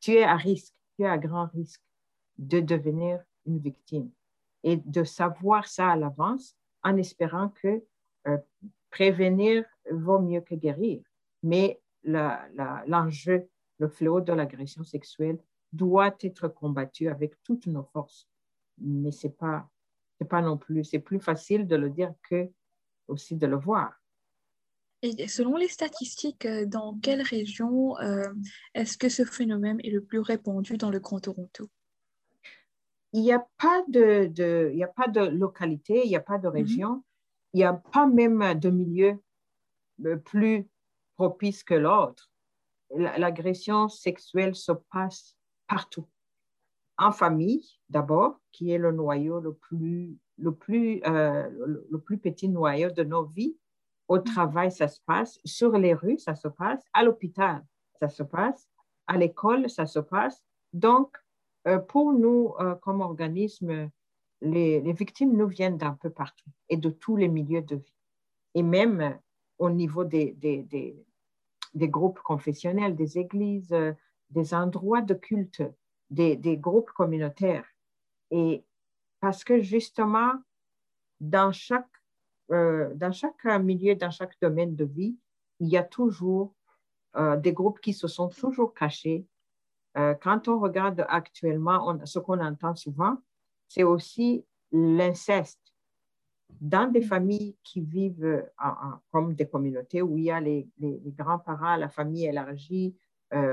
tu 0.00 0.12
es 0.12 0.24
à 0.24 0.36
risque, 0.36 0.74
tu 0.96 1.04
es 1.04 1.06
à 1.06 1.18
grand 1.18 1.46
risque 1.46 1.82
de 2.36 2.60
devenir 2.60 3.22
une 3.46 3.58
victime. 3.58 4.10
Et 4.64 4.76
de 4.76 5.04
savoir 5.04 5.68
ça 5.68 5.92
à 5.92 5.96
l'avance 5.96 6.56
en 6.82 6.96
espérant 6.96 7.50
que 7.50 7.82
euh, 8.26 8.38
prévenir 8.90 9.64
vaut 9.90 10.18
mieux 10.18 10.40
que 10.40 10.54
guérir. 10.54 11.02
Mais 11.42 11.80
l'enjeu, 12.02 13.48
le 13.78 13.88
fléau 13.88 14.20
de 14.20 14.32
l'agression 14.32 14.82
sexuelle 14.84 15.38
doit 15.72 16.14
être 16.20 16.48
combattu 16.48 17.08
avec 17.08 17.40
toutes 17.44 17.66
nos 17.66 17.84
forces. 17.84 18.28
Mais 18.78 19.12
ce 19.12 19.28
n'est 19.28 19.32
pas, 19.32 19.70
pas 20.28 20.42
non 20.42 20.58
plus, 20.58 20.84
c'est 20.84 20.98
plus 20.98 21.20
facile 21.20 21.66
de 21.66 21.76
le 21.76 21.88
dire 21.88 22.12
que 22.28 22.50
aussi 23.06 23.36
de 23.36 23.46
le 23.46 23.56
voir. 23.56 23.99
Et 25.02 25.28
selon 25.28 25.56
les 25.56 25.68
statistiques, 25.68 26.44
euh, 26.44 26.66
dans 26.66 26.98
quelle 26.98 27.22
région 27.22 27.98
euh, 28.00 28.28
est-ce 28.74 28.98
que 28.98 29.08
ce 29.08 29.24
phénomène 29.24 29.80
est 29.82 29.90
le 29.90 30.02
plus 30.02 30.20
répandu 30.20 30.76
dans 30.76 30.90
le 30.90 31.00
Grand 31.00 31.20
Toronto? 31.20 31.68
Il 33.12 33.22
n'y 33.22 33.32
a, 33.32 33.44
pas 33.58 33.82
de, 33.88 34.26
de, 34.26 34.70
il 34.74 34.82
a 34.84 34.88
pas 34.88 35.08
de 35.08 35.20
localité, 35.20 36.02
il 36.04 36.08
n'y 36.10 36.16
a 36.16 36.20
pas 36.20 36.38
de 36.38 36.48
mhm. 36.48 36.54
région, 36.54 37.04
il 37.54 37.58
n'y 37.58 37.64
a 37.64 37.72
pas 37.72 38.06
même 38.06 38.54
de 38.58 38.68
milieu 38.68 39.18
euh, 40.04 40.16
plus 40.16 40.68
propice 41.16 41.64
que 41.64 41.74
l'autre. 41.74 42.30
L'agression 42.94 43.88
sexuelle 43.88 44.54
se 44.54 44.72
passe 44.72 45.36
partout. 45.66 46.06
En 46.98 47.12
famille, 47.12 47.78
d'abord, 47.88 48.38
qui 48.52 48.70
est 48.72 48.78
le 48.78 48.92
noyau 48.92 49.40
le 49.40 49.54
plus, 49.54 50.18
le, 50.38 50.52
plus, 50.52 51.00
le 51.04 51.98
plus 51.98 52.18
petit 52.18 52.48
noyau 52.48 52.90
de 52.90 53.04
nos 53.04 53.24
vies 53.24 53.56
au 54.10 54.18
travail, 54.18 54.72
ça 54.72 54.88
se 54.88 55.00
passe. 55.06 55.38
Sur 55.44 55.78
les 55.78 55.94
rues, 55.94 56.18
ça 56.18 56.34
se 56.34 56.48
passe. 56.48 56.84
À 56.92 57.04
l'hôpital, 57.04 57.64
ça 58.00 58.08
se 58.08 58.24
passe. 58.24 58.68
À 59.06 59.16
l'école, 59.16 59.70
ça 59.70 59.86
se 59.86 60.00
passe. 60.00 60.42
Donc, 60.72 61.16
euh, 61.68 61.78
pour 61.78 62.12
nous, 62.12 62.52
euh, 62.58 62.74
comme 62.74 63.02
organisme, 63.02 63.88
les, 64.40 64.80
victimes 64.92 65.36
nous 65.36 65.46
viennent 65.46 65.78
d'un 65.78 65.92
peu 65.92 66.10
partout 66.10 66.50
et 66.68 66.76
de 66.76 66.90
tous 66.90 67.14
les 67.14 67.28
milieux 67.28 67.62
de 67.62 67.76
vie. 67.76 67.94
Et 68.54 68.64
même 68.64 69.00
euh, 69.00 69.14
au 69.58 69.70
niveau 69.70 70.02
des, 70.02 70.32
des, 70.32 70.64
des, 71.74 71.88
groupes 71.88 72.18
confessionnels, 72.18 72.96
des 72.96 73.16
églises, 73.16 73.76
des 74.30 74.54
endroits 74.54 75.02
de 75.02 75.14
culte, 75.14 75.62
des, 76.10 76.34
des 76.34 76.56
groupes 76.56 76.90
communautaires. 76.90 77.68
Et 78.32 78.64
parce 79.20 79.44
que 79.44 79.60
justement, 79.60 80.32
dans 81.20 81.52
chaque 81.52 81.89
euh, 82.50 82.92
dans 82.94 83.12
chaque 83.12 83.44
milieu, 83.44 83.94
dans 83.94 84.10
chaque 84.10 84.34
domaine 84.40 84.74
de 84.74 84.84
vie, 84.84 85.16
il 85.60 85.68
y 85.68 85.76
a 85.76 85.84
toujours 85.84 86.54
euh, 87.16 87.36
des 87.36 87.52
groupes 87.52 87.80
qui 87.80 87.92
se 87.92 88.08
sont 88.08 88.28
toujours 88.28 88.74
cachés. 88.74 89.24
Euh, 89.96 90.14
quand 90.14 90.48
on 90.48 90.58
regarde 90.58 91.04
actuellement, 91.08 91.98
ce 92.04 92.18
qu'on 92.18 92.40
entend 92.40 92.74
souvent, 92.74 93.16
c'est 93.68 93.84
aussi 93.84 94.44
l'inceste. 94.72 95.60
Dans 96.60 96.90
des 96.90 97.02
familles 97.02 97.56
qui 97.62 97.80
vivent 97.80 98.44
comme 99.12 99.34
des 99.34 99.46
communautés 99.46 100.02
où 100.02 100.18
il 100.18 100.24
y 100.24 100.30
a 100.32 100.40
les, 100.40 100.68
grands-parents, 101.16 101.76
la 101.76 101.88
famille 101.88 102.26
élargie, 102.26 102.96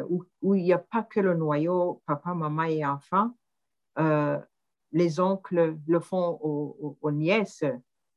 où, 0.09 0.55
il 0.55 0.63
n'y 0.63 0.73
a 0.73 0.79
pas 0.79 1.03
que 1.03 1.19
le 1.19 1.35
noyau 1.35 2.01
papa, 2.07 2.33
maman 2.33 2.63
et 2.63 2.83
enfant, 2.83 3.37
les 4.91 5.19
oncles 5.19 5.77
le 5.87 5.99
font 5.99 6.39
aux 6.41 7.11
nièces, 7.11 7.63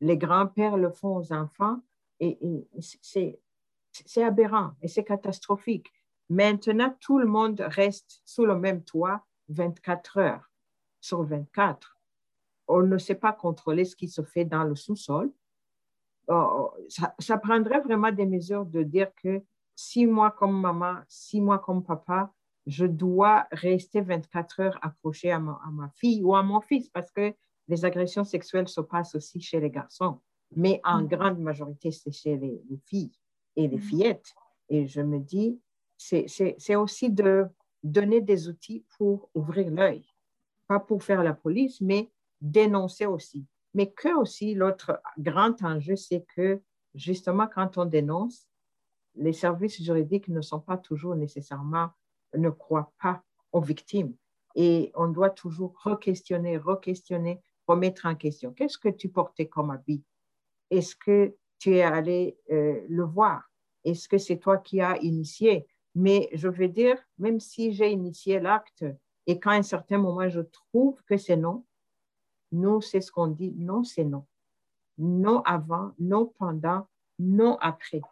les 0.01 0.17
grands-pères 0.17 0.77
le 0.77 0.91
font 0.91 1.17
aux 1.17 1.33
enfants 1.33 1.81
et, 2.21 2.39
c'est 2.79 4.23
aberrant 4.23 4.73
et 4.83 4.89
c'est 4.89 5.05
catastrophique. 5.05 5.93
Maintenant, 6.29 6.95
tout 7.01 7.19
le 7.19 7.27
monde 7.27 7.61
reste 7.61 8.23
sous 8.25 8.47
le 8.47 8.57
même 8.57 8.83
toit 8.85 9.27
24 9.49 10.19
heures 10.19 10.51
sur 11.01 11.23
24. 11.23 11.99
On 12.69 12.83
ne 12.83 12.99
sait 12.99 13.17
pas 13.17 13.33
contrôler 13.33 13.85
ce 13.85 13.97
qui 13.97 14.09
se 14.09 14.23
fait 14.23 14.45
dans 14.45 14.65
le 14.65 14.77
sous-sol. 14.77 15.33
Oh, 16.29 16.73
ça, 17.19 17.39
prendrait 17.39 17.81
vraiment 17.81 18.13
des 18.13 18.27
mesures 18.27 18.65
de 18.65 18.85
dire 18.85 19.13
que 19.17 19.43
si 19.75 20.07
moi 20.07 20.31
comme 20.31 20.61
maman, 20.61 21.01
si 21.09 21.41
moi 21.41 21.59
comme 21.59 21.83
papa, 21.83 22.33
je 22.67 22.87
dois 22.87 23.49
rester 23.51 24.01
24 24.01 24.61
heures 24.61 24.79
accroché 24.83 25.33
à 25.33 25.41
ma, 25.41 25.61
à 25.67 25.71
ma 25.71 25.89
fille 25.89 26.23
ou 26.23 26.37
à 26.37 26.43
mon 26.45 26.61
fils 26.61 26.89
parce 26.91 27.11
que 27.11 27.35
les 27.71 27.85
agressions 27.85 28.25
sexuelles 28.25 28.69
se 28.69 28.81
passent 28.81 29.15
aussi 29.15 29.41
chez 29.41 29.61
les 29.61 29.71
garçons, 29.71 30.19
mais 30.57 30.81
en 30.85 31.03
mm. 31.03 31.09
grande 31.09 31.39
majorité, 31.39 31.93
c'est 31.93 32.11
chez 32.11 32.37
les, 32.37 32.61
filles 32.85 33.13
et 33.55 33.69
les 33.69 33.77
mm. 33.77 33.83
fillettes. 33.83 34.35
Et 34.69 34.89
je 34.89 35.01
me 35.01 35.21
dis, 35.21 35.61
c'est 35.97 36.75
aussi 36.75 37.11
de 37.11 37.47
donner 37.85 38.21
des 38.21 38.49
outils 38.49 38.85
pour 38.99 39.31
ouvrir 39.35 39.71
l'œil, 39.71 40.05
pas 40.67 40.81
pour 40.81 41.03
faire 41.03 41.23
la 41.23 41.33
police, 41.33 41.81
mais 41.81 42.11
dénoncer 42.41 43.07
aussi. 43.07 43.47
Mais 43.75 43.93
que 43.93 44.19
aussi, 44.19 44.55
l'autre 44.55 45.01
grand 45.17 45.63
enjeu, 45.63 45.95
c'est 45.95 46.25
que 46.35 46.61
justement, 46.95 47.47
quand 47.47 47.79
on 47.79 47.85
dénonce, 47.85 48.49
les 49.15 49.33
services 49.33 49.81
juridiques 49.81 50.29
ne 50.29 50.41
sont 50.41 50.61
pas 50.61 50.77
toujours 50.77 51.15
nécessairement, 51.15 51.91
ne 52.37 52.51
croient 52.51 52.93
pas 53.01 53.23
aux 53.53 53.61
victimes. 53.61 54.15
Et 54.57 54.91
on 54.97 55.07
doit 55.07 55.31
toujours 55.31 55.81
re-questionner, 55.85 56.59
re-questionner 56.59 57.41
remettre 57.71 58.07
en 58.07 58.15
question. 58.15 58.53
Qu'est-ce 58.53 58.79
que 58.79 58.89
tu 58.89 59.09
portais 59.09 59.47
comme 59.47 59.71
habit? 59.71 60.03
Est-ce 60.71 60.95
que 60.97 61.37
tu 61.59 61.77
es 61.77 61.83
allé 61.83 62.39
euh, 62.51 62.81
le 62.89 63.05
voir? 63.05 63.43
Est-ce 63.85 64.09
que 64.09 64.19
c'est 64.19 64.39
toi 64.39 64.59
qui 64.59 64.81
as 64.81 64.99
initié? 64.99 65.67
Mais 65.95 66.29
je 66.33 66.49
veux 66.49 66.69
dire, 66.69 66.97
même 67.19 67.41
si 67.41 67.73
j'ai 67.73 67.91
initié 67.91 68.41
l'acte 68.41 68.85
et 69.27 69.39
qu'à 69.41 69.51
un 69.51 69.63
certain 69.63 69.99
moment 69.99 70.29
je 70.29 70.41
trouve 70.41 71.03
que 71.05 71.17
c'est 71.17 71.37
non, 71.37 71.65
nous, 72.53 72.81
c'est 72.81 73.01
ce 73.01 73.13
qu'on 73.13 73.29
dit, 73.29 73.53
non, 73.57 73.85
c'est 73.85 74.05
non. 74.05 74.27
Non 74.99 75.41
avant, 75.43 75.93
non 75.99 76.27
pendant, 76.39 76.89
non 77.19 77.57
après. 77.61 78.03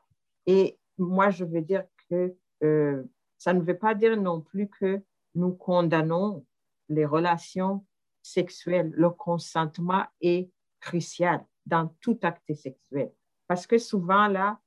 Et 0.46 0.78
moi, 0.96 1.30
je 1.30 1.44
veux 1.44 1.60
dire 1.60 1.84
que 2.08 2.34
euh, 2.62 3.02
ça 3.36 3.52
ne 3.52 3.60
veut 3.60 3.76
pas 3.76 3.94
dire 3.94 4.16
non 4.20 4.40
plus 4.40 4.68
que 4.68 5.02
nous 5.34 5.52
condamnons 5.52 6.44
les 6.88 7.04
relations 7.04 7.84
sexuel, 8.22 8.92
le 8.94 9.10
consentement 9.10 10.04
est 10.20 10.50
crucial 10.80 11.44
dans 11.66 11.88
tout 12.00 12.18
acte 12.22 12.54
sexuel. 12.54 13.12
Parce 13.46 13.66
que 13.66 13.78
souvent, 13.78 14.28
là, 14.28 14.58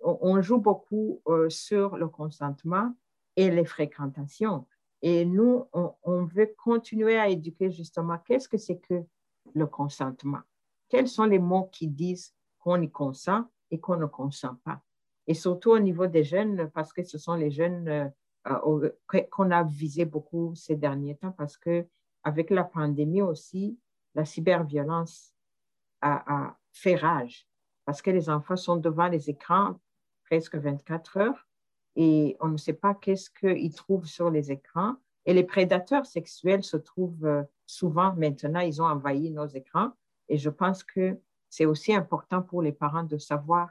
on, 0.00 0.40
joue 0.40 0.58
beaucoup 0.58 1.20
euh, 1.26 1.48
sur 1.50 1.96
le 1.96 2.08
consentement 2.08 2.94
et 3.36 3.50
les 3.50 3.64
fréquentations. 3.64 4.66
Et 5.02 5.24
nous, 5.24 5.66
on, 5.72 6.24
veut 6.24 6.54
continuer 6.58 7.18
à 7.18 7.28
éduquer 7.28 7.70
justement 7.70 8.18
qu'est-ce 8.18 8.48
que 8.48 8.58
c'est 8.58 8.78
que 8.78 9.02
le 9.54 9.66
consentement. 9.66 10.40
Quels 10.88 11.08
sont 11.08 11.24
les 11.24 11.38
mots 11.38 11.68
qui 11.72 11.88
disent 11.88 12.34
qu'on 12.58 12.80
y 12.82 12.90
consent 12.90 13.44
et 13.70 13.80
qu'on 13.80 13.96
ne 13.96 14.06
consent 14.06 14.56
pas? 14.64 14.82
Et 15.26 15.34
surtout 15.34 15.70
au 15.70 15.78
niveau 15.78 16.06
des 16.06 16.24
jeunes, 16.24 16.70
parce 16.74 16.92
que 16.92 17.02
ce 17.02 17.16
sont 17.16 17.34
les 17.34 17.50
jeunes 17.50 18.12
euh, 18.46 18.90
qu'on 19.30 19.50
a 19.50 19.62
visé 19.62 20.04
beaucoup 20.04 20.54
ces 20.54 20.76
derniers 20.76 21.16
temps, 21.16 21.32
parce 21.32 21.56
que 21.56 21.86
avec 22.24 22.50
la 22.50 22.64
pandémie 22.64 23.22
aussi, 23.22 23.78
la 24.14 24.24
cyberviolence 24.24 25.32
a, 26.02 26.56
fait 26.72 26.94
rage 26.94 27.48
parce 27.84 28.00
que 28.00 28.10
les 28.10 28.30
enfants 28.30 28.56
sont 28.56 28.76
devant 28.76 29.08
les 29.08 29.28
écrans 29.28 29.80
presque 30.24 30.54
24 30.54 31.16
heures 31.16 31.48
et 31.96 32.36
on 32.40 32.48
ne 32.48 32.56
sait 32.56 32.74
pas 32.74 32.94
qu'est-ce 32.94 33.28
qu'ils 33.30 33.74
trouvent 33.74 34.06
sur 34.06 34.30
les 34.30 34.52
écrans. 34.52 34.94
Et 35.26 35.34
les 35.34 35.42
prédateurs 35.42 36.06
sexuels 36.06 36.62
se 36.62 36.76
trouvent 36.76 37.26
euh, 37.26 37.42
souvent 37.66 38.14
maintenant, 38.14 38.60
ils 38.60 38.80
ont 38.80 38.86
envahi 38.86 39.30
nos 39.30 39.46
écrans. 39.46 39.90
Et 40.28 40.38
je 40.38 40.48
pense 40.48 40.84
que 40.84 41.18
c'est 41.48 41.66
aussi 41.66 41.92
important 41.92 42.42
pour 42.42 42.62
les 42.62 42.72
parents 42.72 43.02
de 43.02 43.18
savoir 43.18 43.70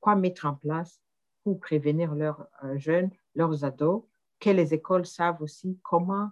quoi 0.00 0.14
mettre 0.14 0.44
en 0.46 0.54
place 0.54 1.00
pour 1.42 1.58
prévenir 1.58 2.14
leurs 2.14 2.46
euh, 2.62 2.76
jeunes, 2.76 3.10
leurs 3.34 3.64
ados, 3.64 4.04
que 4.38 4.50
les 4.50 4.74
écoles 4.74 5.06
savent 5.06 5.40
aussi 5.40 5.78
comment 5.82 6.30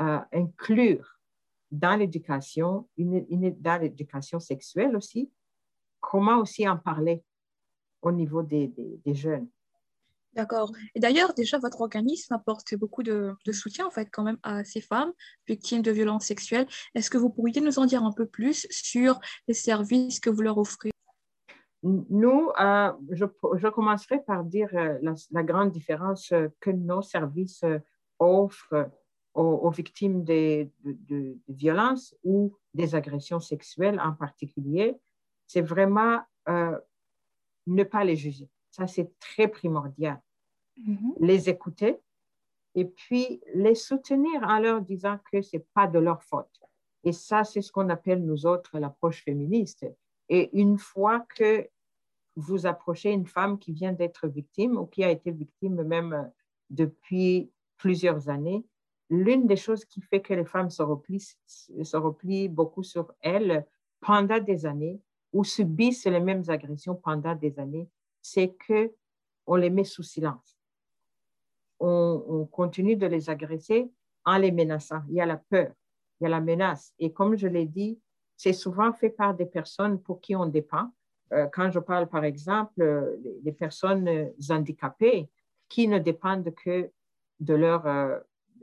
euh, 0.00 0.18
inclure 0.32 1.18
dans 1.70 1.96
l'éducation, 1.96 2.88
dans 2.98 3.80
l'éducation 3.80 4.40
sexuelle 4.40 4.96
aussi, 4.96 5.30
comment 6.00 6.38
aussi 6.38 6.68
en 6.68 6.76
parler 6.76 7.22
au 8.02 8.12
niveau 8.12 8.42
des, 8.42 8.68
des, 8.68 9.14
jeunes. 9.14 9.48
D'accord. 10.34 10.72
Et 10.94 11.00
d'ailleurs, 11.00 11.34
déjà, 11.34 11.58
votre 11.58 11.80
organisme 11.80 12.34
apporte 12.34 12.74
beaucoup 12.74 13.02
de, 13.02 13.34
de, 13.46 13.52
soutien, 13.52 13.86
en 13.86 13.90
fait, 13.90 14.08
quand 14.10 14.24
même, 14.24 14.38
à 14.42 14.64
ces 14.64 14.80
femmes 14.80 15.12
victimes 15.46 15.82
de 15.82 15.90
violences 15.90 16.26
sexuelles. 16.26 16.66
Est-ce 16.94 17.10
que 17.10 17.18
vous 17.18 17.30
pourriez 17.30 17.60
nous 17.60 17.78
en 17.78 17.86
dire 17.86 18.02
un 18.02 18.12
peu 18.12 18.26
plus 18.26 18.66
sur 18.70 19.20
les 19.46 19.54
services 19.54 20.20
que 20.20 20.30
vous 20.30 20.42
leur 20.42 20.58
offrez? 20.58 20.92
Nous, 21.82 22.50
euh, 22.60 22.92
je, 23.10 23.24
je, 23.56 23.68
commencerai 23.68 24.22
par 24.22 24.44
dire 24.44 24.68
euh, 24.74 24.98
la, 25.32 25.42
grande 25.42 25.72
différence 25.72 26.32
que 26.60 26.70
nos 26.70 27.02
services 27.02 27.64
euh, 27.64 27.80
offrent 28.20 28.88
aux, 29.34 29.70
victimes 29.70 30.24
de, 30.24 30.68
de, 30.84 31.38
violences 31.48 32.14
ou 32.22 32.54
des 32.74 32.94
agressions 32.94 33.40
sexuelles 33.40 34.00
en 34.00 34.12
particulier. 34.12 34.96
C'est 35.46 35.62
vraiment 35.62 36.20
ne 37.66 37.82
pas 37.84 38.04
les 38.04 38.16
juger. 38.16 38.48
Ça, 38.70 38.86
c'est 38.86 39.18
très 39.18 39.48
primordial. 39.48 40.20
Mm-hmm. 40.78 41.14
Les 41.20 41.48
écouter 41.48 41.98
et 42.74 42.86
puis 42.86 43.40
les 43.54 43.74
soutenir 43.74 44.42
en 44.42 44.58
leur 44.58 44.80
disant 44.80 45.18
que 45.30 45.42
ce 45.42 45.56
n'est 45.56 45.66
pas 45.74 45.86
de 45.86 45.98
leur 45.98 46.22
faute. 46.22 46.62
Et 47.04 47.12
ça, 47.12 47.44
c'est 47.44 47.60
ce 47.60 47.72
qu'on 47.72 47.88
appelle, 47.90 48.24
nous 48.24 48.46
autres, 48.46 48.78
l'approche 48.78 49.24
féministe. 49.24 49.86
Et 50.28 50.50
une 50.58 50.78
fois 50.78 51.26
que 51.36 51.68
vous 52.36 52.66
approchez 52.66 53.10
une 53.10 53.26
femme 53.26 53.58
qui 53.58 53.72
vient 53.72 53.92
d'être 53.92 54.28
victime 54.28 54.78
ou 54.78 54.86
qui 54.86 55.04
a 55.04 55.10
été 55.10 55.30
victime 55.30 55.82
même 55.82 56.30
depuis 56.70 57.50
plusieurs 57.76 58.28
années, 58.30 58.64
l'une 59.12 59.46
des 59.46 59.56
choses 59.56 59.84
qui 59.84 60.00
fait 60.00 60.22
que 60.22 60.32
les 60.32 60.46
femmes 60.46 60.70
se 60.70 60.82
replient, 60.82 61.36
se 61.46 61.96
replient 61.96 62.48
beaucoup 62.48 62.82
sur 62.82 63.12
elles 63.20 63.66
pendant 64.00 64.40
des 64.40 64.64
années, 64.64 65.00
ou 65.34 65.44
subissent 65.44 66.06
les 66.06 66.20
mêmes 66.20 66.42
agressions 66.48 66.94
pendant 66.94 67.34
des 67.34 67.58
années, 67.58 67.88
c'est 68.22 68.54
que 68.54 68.92
on 69.46 69.56
les 69.56 69.70
met 69.70 69.84
sous 69.84 70.02
silence. 70.02 70.58
On, 71.78 72.46
continue 72.50 72.96
de 72.96 73.06
les 73.06 73.28
agresser 73.28 73.90
en 74.24 74.38
les 74.38 74.52
menaçant. 74.52 75.02
Il 75.08 75.16
y 75.16 75.20
a 75.20 75.26
la 75.26 75.36
peur, 75.36 75.72
il 76.20 76.24
y 76.24 76.26
a 76.26 76.30
la 76.30 76.40
menace. 76.40 76.94
Et 76.98 77.12
comme 77.12 77.36
je 77.36 77.48
l'ai 77.48 77.66
dit, 77.66 78.00
c'est 78.36 78.52
souvent 78.52 78.92
fait 78.92 79.10
par 79.10 79.34
des 79.34 79.46
personnes 79.46 80.00
pour 80.00 80.20
qui 80.20 80.34
on 80.36 80.46
dépend. 80.46 80.90
Euh, 81.32 81.48
quand 81.52 81.70
je 81.70 81.80
parle, 81.80 82.08
par 82.08 82.24
exemple, 82.24 83.18
des 83.42 83.52
personnes 83.52 84.32
handicapées 84.48 85.28
qui 85.68 85.88
ne 85.88 85.98
dépendent 85.98 86.54
que 86.54 86.90
de 87.40 87.54
leur, 87.54 87.86
euh, 87.86 88.18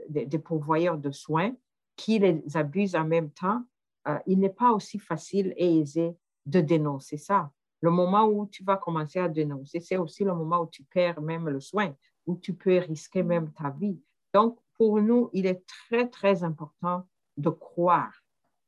des, 0.07 0.39
pourvoyeurs 0.39 0.97
de 0.97 1.11
soins, 1.11 1.53
qui 1.95 2.19
les 2.19 2.41
abusent 2.55 2.95
en 2.95 3.05
même 3.05 3.31
temps, 3.31 3.63
euh, 4.07 4.17
il 4.25 4.39
n'est 4.39 4.49
pas 4.49 4.71
aussi 4.71 4.99
facile 4.99 5.53
et 5.57 5.79
aisé 5.79 6.15
de 6.45 6.61
dénoncer 6.61 7.17
ça. 7.17 7.51
Le 7.81 7.91
moment 7.91 8.25
où 8.25 8.47
tu 8.47 8.63
vas 8.63 8.77
commencer 8.77 9.19
à 9.19 9.29
dénoncer, 9.29 9.79
c'est 9.79 9.97
aussi 9.97 10.23
le 10.23 10.33
moment 10.33 10.61
où 10.61 10.67
tu 10.67 10.83
perds 10.83 11.21
même 11.21 11.47
le 11.49 11.59
soin, 11.59 11.93
où 12.25 12.37
tu 12.37 12.53
peux 12.53 12.77
risquer 12.77 13.23
même 13.23 13.51
ta 13.53 13.69
vie. 13.69 13.99
Donc, 14.33 14.59
pour 14.77 15.01
nous, 15.01 15.29
il 15.33 15.45
est 15.45 15.65
très, 15.67 16.07
très 16.07 16.43
important 16.43 17.05
de 17.37 17.49
croire 17.49 18.13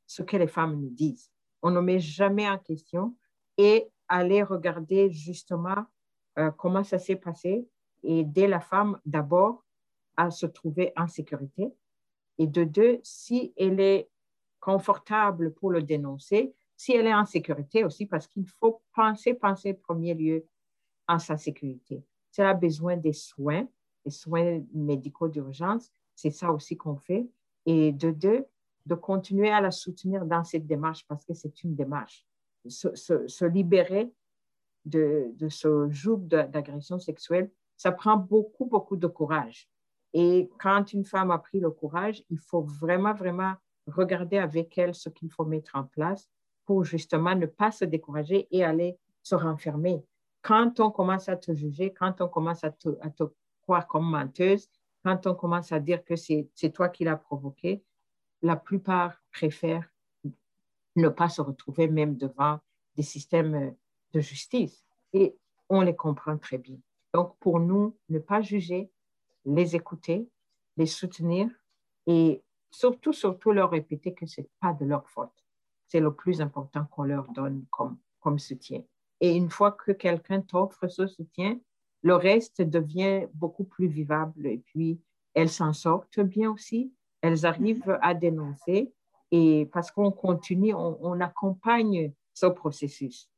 ce 0.07 0.23
que 0.23 0.37
les 0.37 0.47
femmes 0.47 0.79
nous 0.79 0.89
disent. 0.89 1.31
On 1.61 1.71
ne 1.71 1.79
met 1.79 1.99
jamais 1.99 2.49
en 2.49 2.57
question 2.57 3.15
et 3.57 3.87
aller 4.07 4.43
regarder 4.43 5.09
justement 5.09 5.85
euh, 6.37 6.51
comment 6.51 6.83
ça 6.83 6.99
s'est 6.99 7.15
passé 7.15 7.67
et 8.03 8.19
aider 8.19 8.47
la 8.47 8.59
femme 8.59 8.99
d'abord 9.05 9.63
à 10.17 10.31
se 10.31 10.45
trouver 10.45 10.93
en 10.95 11.07
sécurité 11.07 11.73
et 12.37 12.47
de 12.47 12.63
deux, 12.63 12.99
si 13.03 13.53
elle 13.55 13.79
est 13.79 14.09
confortable 14.59 15.53
pour 15.53 15.71
le 15.71 15.83
dénoncer, 15.83 16.55
si 16.75 16.93
elle 16.93 17.05
est 17.05 17.13
en 17.13 17.25
sécurité 17.25 17.83
aussi, 17.83 18.07
parce 18.07 18.27
qu'il 18.27 18.47
faut 18.47 18.81
penser, 18.95 19.35
penser 19.35 19.73
en 19.73 19.81
premier 19.81 20.15
lieu 20.15 20.45
à 21.07 21.19
sa 21.19 21.37
sécurité. 21.37 22.03
Si 22.31 22.41
elle 22.41 22.47
a 22.47 22.53
besoin 22.53 22.97
des 22.97 23.13
soins, 23.13 23.67
des 24.05 24.11
soins 24.11 24.63
médicaux 24.73 25.27
d'urgence, 25.27 25.91
c'est 26.15 26.31
ça 26.31 26.51
aussi 26.51 26.77
qu'on 26.77 26.95
fait. 26.95 27.27
Et 27.67 27.91
de 27.91 28.09
deux, 28.09 28.45
de 28.87 28.95
continuer 28.95 29.51
à 29.51 29.61
la 29.61 29.69
soutenir 29.69 30.25
dans 30.25 30.43
cette 30.43 30.65
démarche 30.65 31.05
parce 31.07 31.23
que 31.25 31.35
c'est 31.35 31.63
une 31.63 31.75
démarche. 31.75 32.25
Se, 32.67 32.95
se, 32.95 33.45
libérer 33.45 34.11
de, 34.85 35.31
de 35.35 35.49
ce 35.49 35.89
joug 35.89 36.27
d'agression 36.27 36.97
sexuelle, 36.97 37.51
ça 37.77 37.91
prend 37.91 38.17
beaucoup, 38.17 38.65
beaucoup 38.65 38.95
de 38.95 39.07
courage. 39.07 39.69
Et 40.13 40.49
quand 40.59 40.93
une 40.93 41.05
femme 41.05 41.31
a 41.31 41.37
pris 41.37 41.59
le 41.59 41.71
courage, 41.71 42.23
il 42.29 42.39
faut 42.39 42.61
vraiment, 42.61 43.13
vraiment 43.13 43.53
regarder 43.87 44.37
avec 44.37 44.77
elle 44.77 44.93
ce 44.93 45.09
qu'il 45.09 45.31
faut 45.31 45.45
mettre 45.45 45.75
en 45.75 45.83
place 45.83 46.29
pour 46.65 46.83
justement 46.83 47.35
ne 47.35 47.45
pas 47.45 47.71
se 47.71 47.85
décourager 47.85 48.47
et 48.51 48.63
aller 48.63 48.97
se 49.23 49.35
renfermer. 49.35 50.03
Quand 50.41 50.79
on 50.79 50.91
commence 50.91 51.29
à 51.29 51.37
te 51.37 51.53
juger, 51.53 51.93
quand 51.93 52.21
on 52.21 52.27
commence 52.27 52.63
à 52.63 52.71
te, 52.71 52.89
croire 53.61 53.87
comme 53.87 54.09
menteuse, 54.09 54.67
quand 55.03 55.27
on 55.27 55.35
commence 55.35 55.71
à 55.71 55.79
dire 55.79 56.03
que 56.03 56.15
c'est 56.15 56.49
toi 56.73 56.89
qui 56.89 57.03
l'as 57.03 57.15
provoqué, 57.15 57.83
la 58.41 58.55
plupart 58.55 59.21
préfèrent 59.31 59.87
ne 60.95 61.09
pas 61.09 61.29
se 61.29 61.41
retrouver 61.41 61.87
même 61.87 62.17
devant 62.17 62.59
des 62.95 63.03
systèmes 63.03 63.75
de 64.13 64.19
justice. 64.19 64.83
Et 65.13 65.37
on 65.69 65.81
les 65.81 65.95
comprend 65.95 66.37
très 66.37 66.57
bien. 66.57 66.77
Donc, 67.13 67.37
pour 67.39 67.59
nous, 67.59 67.95
ne 68.09 68.19
pas 68.19 68.41
juger, 68.41 68.91
les 69.45 69.75
écouter, 69.75 70.29
les 70.77 70.85
soutenir 70.85 71.49
et 72.07 72.43
surtout, 72.69 73.13
surtout 73.13 73.51
leur 73.51 73.71
répéter 73.71 74.13
que 74.13 74.25
ce 74.25 74.41
n'est 74.41 74.49
pas 74.59 74.73
de 74.73 74.85
leur 74.85 75.07
faute 75.09 75.41
c'est 75.91 75.99
le 75.99 76.13
plus 76.13 76.39
important 76.39 76.85
qu'on 76.85 77.03
leur 77.03 77.27
donne 77.33 77.65
comme, 77.69 77.97
comme 78.21 78.39
soutien. 78.39 78.81
Et 79.19 79.35
une 79.35 79.49
fois 79.49 79.73
que 79.73 79.91
quelqu'un 79.91 80.39
t'offre 80.39 80.87
ce 80.87 81.05
soutien, 81.05 81.59
le 82.01 82.15
reste 82.15 82.61
devient 82.61 83.27
beaucoup 83.33 83.65
plus 83.65 83.87
vivable. 83.87 84.47
Et 84.47 84.59
puis, 84.59 85.01
elles 85.33 85.49
s'en 85.49 85.73
sortent 85.73 86.21
bien 86.21 86.49
aussi. 86.49 86.93
Elles 87.19 87.45
arrivent 87.45 87.99
à 88.01 88.13
dénoncer. 88.13 88.93
Et 89.31 89.69
parce 89.73 89.91
qu'on 89.91 90.11
continue, 90.11 90.73
on, 90.73 91.19
accompagne 91.19 92.13
ce 92.33 92.45
processus. 92.45 93.29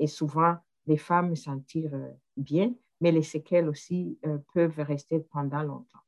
Et 0.00 0.08
souvent, 0.08 0.56
les 0.86 0.96
femmes 0.96 1.36
s'en 1.36 1.60
tirent 1.60 2.10
bien, 2.36 2.74
mais 3.00 3.12
les 3.12 3.22
séquelles 3.22 3.68
aussi 3.68 4.18
euh, 4.26 4.38
peuvent 4.54 4.80
rester 4.80 5.20
pendant 5.20 5.62
longtemps. 5.62 6.00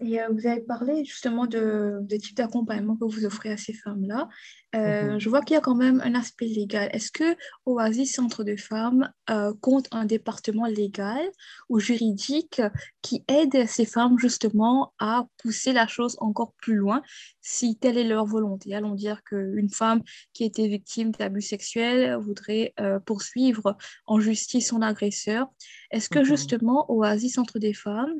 Et 0.00 0.20
euh, 0.20 0.28
vous 0.30 0.46
avez 0.46 0.60
parlé 0.60 1.04
justement 1.04 1.46
de, 1.46 1.98
des 2.02 2.18
types 2.18 2.36
d'accompagnement 2.36 2.96
que 2.96 3.04
vous 3.04 3.24
offrez 3.24 3.52
à 3.52 3.56
ces 3.56 3.72
femmes-là. 3.72 4.28
Euh, 4.74 5.12
mhm. 5.12 5.20
Je 5.20 5.28
vois 5.28 5.40
qu'il 5.42 5.54
y 5.54 5.58
a 5.58 5.60
quand 5.60 5.76
même 5.76 6.00
un 6.04 6.14
aspect 6.14 6.46
légal. 6.46 6.88
Est-ce 6.92 7.12
que 7.12 7.36
Oasis 7.64 8.14
Centre 8.14 8.42
de 8.42 8.56
Femmes 8.56 9.10
euh, 9.30 9.52
compte 9.60 9.86
un 9.92 10.04
département 10.04 10.66
légal 10.66 11.28
ou 11.68 11.78
juridique 11.78 12.60
qui 13.02 13.24
aide 13.28 13.66
ces 13.68 13.86
femmes 13.86 14.18
justement 14.18 14.92
à 14.98 15.26
pousser 15.38 15.72
la 15.72 15.86
chose 15.86 16.16
encore 16.20 16.52
plus 16.60 16.76
loin 16.76 17.02
si 17.40 17.76
telle 17.76 17.96
est 17.96 18.08
leur 18.08 18.26
volonté? 18.26 18.74
Allons 18.74 18.94
dire 18.94 19.22
qu'une 19.24 19.70
femme 19.70 20.02
qui 20.32 20.42
a 20.42 20.46
été 20.46 20.66
victime 20.66 21.12
d'abus 21.12 21.42
sexuels 21.42 22.16
voudrait 22.16 22.74
poursuivre 23.06 23.76
en 24.06 24.18
justice 24.18 24.68
son 24.68 24.82
agresseur. 24.82 25.46
Est-ce 25.90 26.08
que 26.08 26.18
mhm. 26.18 26.24
justement 26.24 26.90
Oasis 26.90 27.34
Centre 27.34 27.58
des 27.58 27.74
Femmes 27.74 28.14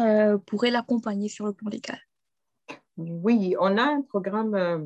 euh, 0.00 0.38
pourrait 0.38 0.72
l'accompagner 0.72 1.28
sur 1.28 1.46
le 1.46 1.52
plan 1.52 1.68
légal. 1.70 1.98
Oui, 2.96 3.54
on 3.60 3.78
a 3.78 3.82
un 3.82 4.02
programme 4.02 4.54
euh, 4.56 4.84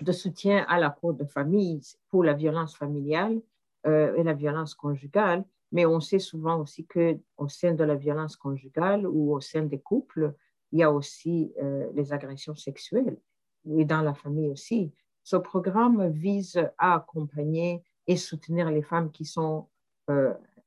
de 0.00 0.12
soutien 0.12 0.64
à 0.66 0.78
la 0.78 0.88
cour 0.88 1.12
de 1.12 1.26
famille 1.26 1.82
pour 2.08 2.24
la 2.24 2.32
violence 2.32 2.74
familiale 2.74 3.42
euh, 3.86 4.14
et 4.14 4.22
la 4.22 4.32
violence 4.32 4.74
conjugale, 4.74 5.44
mais 5.72 5.84
on 5.84 6.00
sait 6.00 6.18
souvent 6.18 6.58
aussi 6.58 6.86
qu'au 6.86 7.48
sein 7.48 7.74
de 7.74 7.84
la 7.84 7.96
violence 7.96 8.36
conjugale 8.36 9.06
ou 9.06 9.34
au 9.34 9.40
sein 9.42 9.64
des 9.64 9.78
couples, 9.78 10.34
il 10.72 10.78
y 10.78 10.82
a 10.82 10.90
aussi 10.90 11.52
les 11.94 12.12
agressions 12.12 12.56
sexuelles 12.56 13.16
et 13.76 13.84
dans 13.84 14.00
la 14.00 14.12
famille 14.12 14.48
aussi. 14.48 14.92
Ce 15.22 15.36
programme 15.36 16.08
vise 16.08 16.60
à 16.78 16.96
accompagner 16.96 17.84
et 18.08 18.16
soutenir 18.16 18.70
les 18.70 18.82
femmes 18.82 19.12
qui 19.12 19.24
sont 19.24 19.68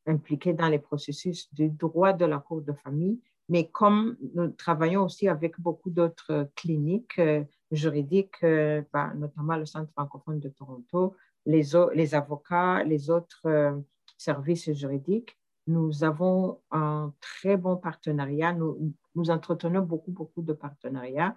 impliquées 0.06 0.54
dans 0.54 0.70
les 0.70 0.80
processus 0.80 1.54
du 1.54 1.70
droit 1.70 2.14
de 2.14 2.24
la 2.24 2.40
cour 2.40 2.62
de 2.62 2.72
famille 2.72 3.20
mais 3.50 3.70
comme 3.70 4.18
nous 4.34 4.50
travaillons 4.50 5.06
aussi 5.06 5.28
avec 5.28 5.60
beaucoup 5.60 5.90
d'autres 5.90 6.50
cliniques 6.56 7.20
euh, 7.20 7.44
juridiques, 7.72 8.44
euh, 8.44 8.82
bah, 8.92 9.14
notamment 9.16 9.56
le 9.56 9.66
Centre 9.66 9.92
francophone 9.92 10.40
de 10.40 10.50
Toronto, 10.50 11.16
les, 11.46 11.64
les 11.94 12.16
avocats, 12.16 12.84
les 12.84 13.10
autres 13.10 13.46
euh, 13.46 13.74
services 14.18 14.72
juridiques, 14.74 15.38
nous 15.68 16.04
avons 16.04 16.60
un 16.72 17.14
très 17.20 17.58
bon 17.58 17.76
partenariat. 17.76 18.54
Nous, 18.54 18.94
nous 19.16 19.30
entretenons 19.30 19.82
beaucoup, 19.82 20.12
beaucoup 20.12 20.42
de 20.42 20.54
partenariats 20.54 21.36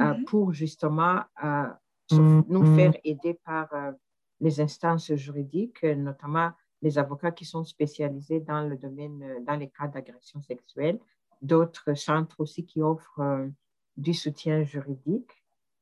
euh, 0.00 0.14
mhm. 0.14 0.24
pour 0.24 0.52
justement 0.52 1.22
euh, 1.42 1.66
mhm. 2.12 2.44
nous 2.48 2.76
faire 2.76 2.92
aider 3.04 3.34
par 3.44 3.72
euh, 3.72 3.92
les 4.40 4.60
instances 4.60 5.14
juridiques, 5.14 5.82
notamment 5.82 6.50
les 6.82 6.98
avocats 6.98 7.32
qui 7.32 7.44
sont 7.44 7.64
spécialisés 7.64 8.40
dans 8.40 8.62
le 8.62 8.76
domaine, 8.76 9.44
dans 9.46 9.56
les 9.56 9.68
cas 9.68 9.88
d'agression 9.88 10.40
sexuelle, 10.40 10.98
d'autres 11.42 11.94
centres 11.94 12.40
aussi 12.40 12.64
qui 12.64 12.82
offrent 12.82 13.48
du 13.96 14.14
soutien 14.14 14.62
juridique. 14.62 15.30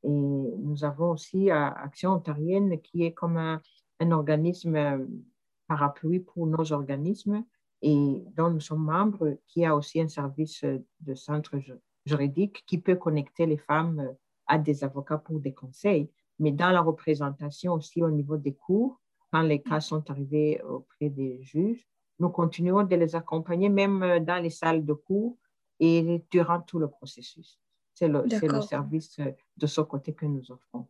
Et 0.05 0.09
nous 0.09 0.85
avons 0.85 1.11
aussi 1.11 1.51
Action 1.51 2.13
ontarienne 2.13 2.81
qui 2.81 3.05
est 3.05 3.13
comme 3.13 3.37
un, 3.37 3.61
un 4.01 4.11
organisme 4.13 5.07
parapluie 5.67 6.21
pour 6.21 6.47
nos 6.47 6.73
organismes 6.73 7.45
et 7.83 8.25
dont 8.37 8.51
nous 8.51 8.61
sommes 8.61 8.85
membres, 8.85 9.39
qui 9.47 9.65
a 9.65 9.75
aussi 9.75 10.01
un 10.01 10.09
service 10.09 10.65
de 11.01 11.15
centre 11.15 11.57
juridique 12.05 12.65
qui 12.67 12.79
peut 12.79 12.97
connecter 12.97 13.47
les 13.47 13.59
femmes 13.59 14.15
à 14.47 14.59
des 14.59 14.83
avocats 14.83 15.19
pour 15.19 15.39
des 15.41 15.53
conseils. 15.53 16.11
Mais 16.39 16.53
dans 16.53 16.71
la 16.71 16.81
représentation 16.81 17.75
aussi 17.75 18.03
au 18.03 18.11
niveau 18.11 18.37
des 18.37 18.55
cours, 18.55 19.01
quand 19.31 19.43
les 19.43 19.61
cas 19.61 19.81
sont 19.81 20.09
arrivés 20.11 20.61
auprès 20.63 21.11
des 21.11 21.43
juges, 21.43 21.87
nous 22.19 22.31
continuons 22.31 22.83
de 22.83 22.97
les 22.97 23.15
accompagner 23.15 23.69
même 23.69 24.25
dans 24.25 24.43
les 24.43 24.51
salles 24.51 24.85
de 24.85 24.93
cours 24.95 25.37
et 25.81 26.25
durant 26.31 26.61
tout 26.61 26.79
le 26.79 26.89
processus. 26.89 27.61
C'est 27.95 28.09
le, 28.09 28.25
le 28.25 28.63
service 28.63 29.19
de 29.57 29.67
ce 29.67 29.81
côté 29.81 30.15
que 30.15 30.27
nous 30.27 30.51
offrons. 30.53 30.87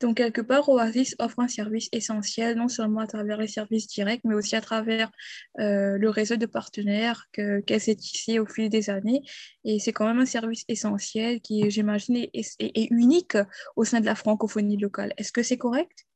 Donc, 0.00 0.18
quelque 0.18 0.40
part, 0.40 0.68
Oasis 0.68 1.16
offre 1.18 1.40
un 1.40 1.48
service 1.48 1.88
essentiel, 1.90 2.56
non 2.56 2.68
seulement 2.68 3.00
à 3.00 3.06
travers 3.08 3.36
les 3.36 3.48
services 3.48 3.88
directs, 3.88 4.20
mais 4.24 4.34
aussi 4.34 4.54
à 4.54 4.60
travers 4.60 5.10
euh, 5.58 5.98
le 5.98 6.08
réseau 6.08 6.36
de 6.36 6.46
partenaires 6.46 7.26
qu'elle 7.32 7.80
s'est 7.80 7.96
tissé 7.96 8.38
au 8.38 8.46
fil 8.46 8.68
des 8.68 8.90
années. 8.90 9.22
Et 9.64 9.80
c'est 9.80 9.92
quand 9.92 10.06
même 10.06 10.20
un 10.20 10.26
service 10.26 10.64
essentiel 10.68 11.40
qui, 11.40 11.68
j'imagine, 11.70 12.28
est, 12.32 12.90
unique 12.90 13.36
au 13.74 13.84
sein 13.84 14.00
de 14.00 14.06
la 14.06 14.14
francophonie 14.14 14.76
locale. 14.76 15.12
Est-ce 15.16 15.32
que 15.32 15.42
c'est 15.42 15.58
correct? 15.58 16.06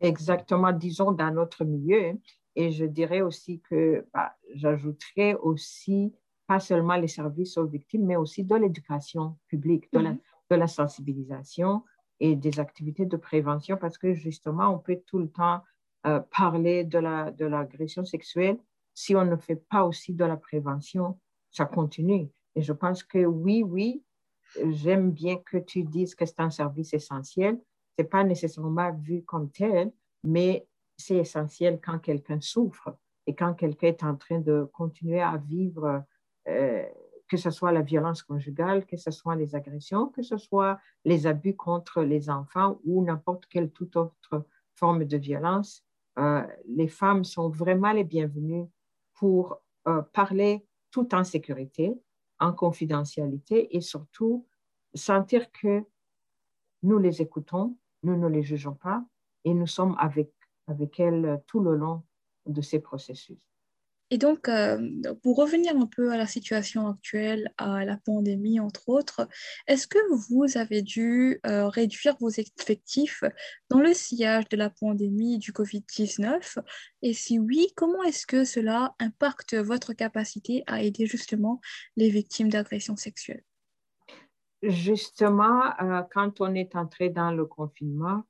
Exactement, 0.00 0.72
disons, 0.72 1.10
dans 1.10 1.32
notre 1.32 1.64
milieu. 1.64 2.12
Et 2.54 2.70
je 2.70 2.84
dirais 2.84 3.20
aussi 3.20 3.60
que 3.68 4.06
bah, 4.14 4.36
j'ajouterais 4.54 5.34
aussi 5.34 6.14
pas 6.46 6.60
seulement 6.60 6.96
les 6.96 7.08
services 7.08 7.56
aux 7.56 7.66
victimes, 7.66 8.06
mais 8.06 8.16
aussi 8.16 8.44
de 8.44 8.54
l'éducation 8.54 9.36
publique, 9.48 9.90
de, 9.92 9.98
la, 9.98 10.12
mm-hmm. 10.12 10.20
de 10.50 10.56
la 10.56 10.66
sensibilisation 10.66 11.82
et 12.20 12.36
des 12.36 12.60
activités 12.60 13.06
de 13.06 13.16
prévention 13.16 13.76
parce 13.76 13.98
que 13.98 14.14
justement, 14.14 14.68
on 14.68 14.78
peut 14.78 15.00
tout 15.06 15.18
le 15.18 15.28
temps 15.28 15.62
euh, 16.06 16.20
parler 16.36 16.84
de 16.84 16.98
l'agression 16.98 18.02
la, 18.02 18.04
de 18.04 18.08
sexuelle. 18.08 18.58
Si 18.92 19.16
on 19.16 19.24
ne 19.24 19.36
fait 19.36 19.56
pas 19.56 19.84
aussi 19.84 20.12
de 20.12 20.24
la 20.24 20.36
prévention, 20.36 21.18
ça 21.50 21.64
continue. 21.64 22.28
Et 22.54 22.62
je 22.62 22.72
pense 22.72 23.02
que 23.02 23.24
oui, 23.24 23.62
oui, 23.62 24.04
j'aime 24.70 25.10
bien 25.10 25.36
que 25.38 25.56
tu 25.56 25.82
dises 25.82 26.14
que 26.14 26.26
c'est 26.26 26.40
un 26.40 26.50
service 26.50 26.92
essentiel. 26.92 27.60
Ce 27.96 28.02
n'est 28.02 28.08
pas 28.08 28.22
nécessairement 28.22 28.92
vu 28.92 29.22
comme 29.22 29.50
tel, 29.50 29.92
mais 30.24 30.66
c'est 30.96 31.16
essentiel 31.16 31.80
quand 31.82 31.98
quelqu'un 31.98 32.40
souffre 32.40 32.96
et 33.26 33.34
quand 33.34 33.54
quelqu'un 33.54 33.88
est 33.88 34.02
en 34.04 34.16
train 34.16 34.40
de 34.40 34.68
continuer 34.72 35.20
à 35.20 35.36
vivre 35.36 36.04
euh, 36.48 36.84
que 37.28 37.36
ce 37.36 37.50
soit 37.50 37.72
la 37.72 37.82
violence 37.82 38.22
conjugale, 38.22 38.86
que 38.86 38.96
ce 38.96 39.10
soit 39.10 39.34
les 39.34 39.54
agressions, 39.54 40.08
que 40.08 40.22
ce 40.22 40.36
soit 40.36 40.78
les 41.04 41.26
abus 41.26 41.56
contre 41.56 42.02
les 42.02 42.28
enfants 42.28 42.80
ou 42.84 43.02
n'importe 43.02 43.46
quelle 43.46 43.70
toute 43.70 43.96
autre 43.96 44.46
forme 44.74 45.04
de 45.04 45.16
violence, 45.16 45.84
euh, 46.18 46.46
les 46.68 46.88
femmes 46.88 47.24
sont 47.24 47.48
vraiment 47.48 47.92
les 47.92 48.04
bienvenues 48.04 48.66
pour 49.14 49.60
euh, 49.88 50.02
parler 50.12 50.66
tout 50.90 51.14
en 51.14 51.24
sécurité, 51.24 51.94
en 52.38 52.52
confidentialité 52.52 53.74
et 53.76 53.80
surtout 53.80 54.46
sentir 54.94 55.50
que 55.50 55.82
nous 56.82 56.98
les 56.98 57.22
écoutons, 57.22 57.76
nous 58.02 58.16
ne 58.16 58.28
les 58.28 58.42
jugeons 58.42 58.74
pas 58.74 59.04
et 59.44 59.54
nous 59.54 59.66
sommes 59.66 59.96
avec, 59.98 60.30
avec 60.66 61.00
elles 61.00 61.42
tout 61.46 61.60
le 61.60 61.74
long 61.74 62.02
de 62.46 62.60
ces 62.60 62.80
processus. 62.80 63.38
Et 64.10 64.18
donc, 64.18 64.48
euh, 64.48 64.78
pour 65.22 65.36
revenir 65.38 65.76
un 65.76 65.86
peu 65.86 66.12
à 66.12 66.16
la 66.16 66.26
situation 66.26 66.86
actuelle, 66.88 67.50
à 67.56 67.84
la 67.84 67.96
pandémie, 67.96 68.60
entre 68.60 68.88
autres, 68.88 69.26
est-ce 69.66 69.86
que 69.86 69.98
vous 70.28 70.58
avez 70.58 70.82
dû 70.82 71.40
euh, 71.46 71.68
réduire 71.68 72.16
vos 72.20 72.28
effectifs 72.28 73.24
dans 73.70 73.80
le 73.80 73.94
sillage 73.94 74.48
de 74.50 74.56
la 74.56 74.68
pandémie 74.68 75.38
du 75.38 75.52
COVID-19 75.52 76.58
Et 77.02 77.14
si 77.14 77.38
oui, 77.38 77.68
comment 77.76 78.02
est-ce 78.02 78.26
que 78.26 78.44
cela 78.44 78.94
impacte 79.00 79.54
votre 79.54 79.94
capacité 79.94 80.62
à 80.66 80.82
aider 80.82 81.06
justement 81.06 81.60
les 81.96 82.10
victimes 82.10 82.50
d'agressions 82.50 82.96
sexuelles? 82.96 83.44
Justement, 84.62 85.72
euh, 85.80 86.02
quand 86.12 86.40
on 86.42 86.54
est 86.54 86.76
entré 86.76 87.08
dans 87.08 87.32
le 87.32 87.46
confinement, 87.46 88.24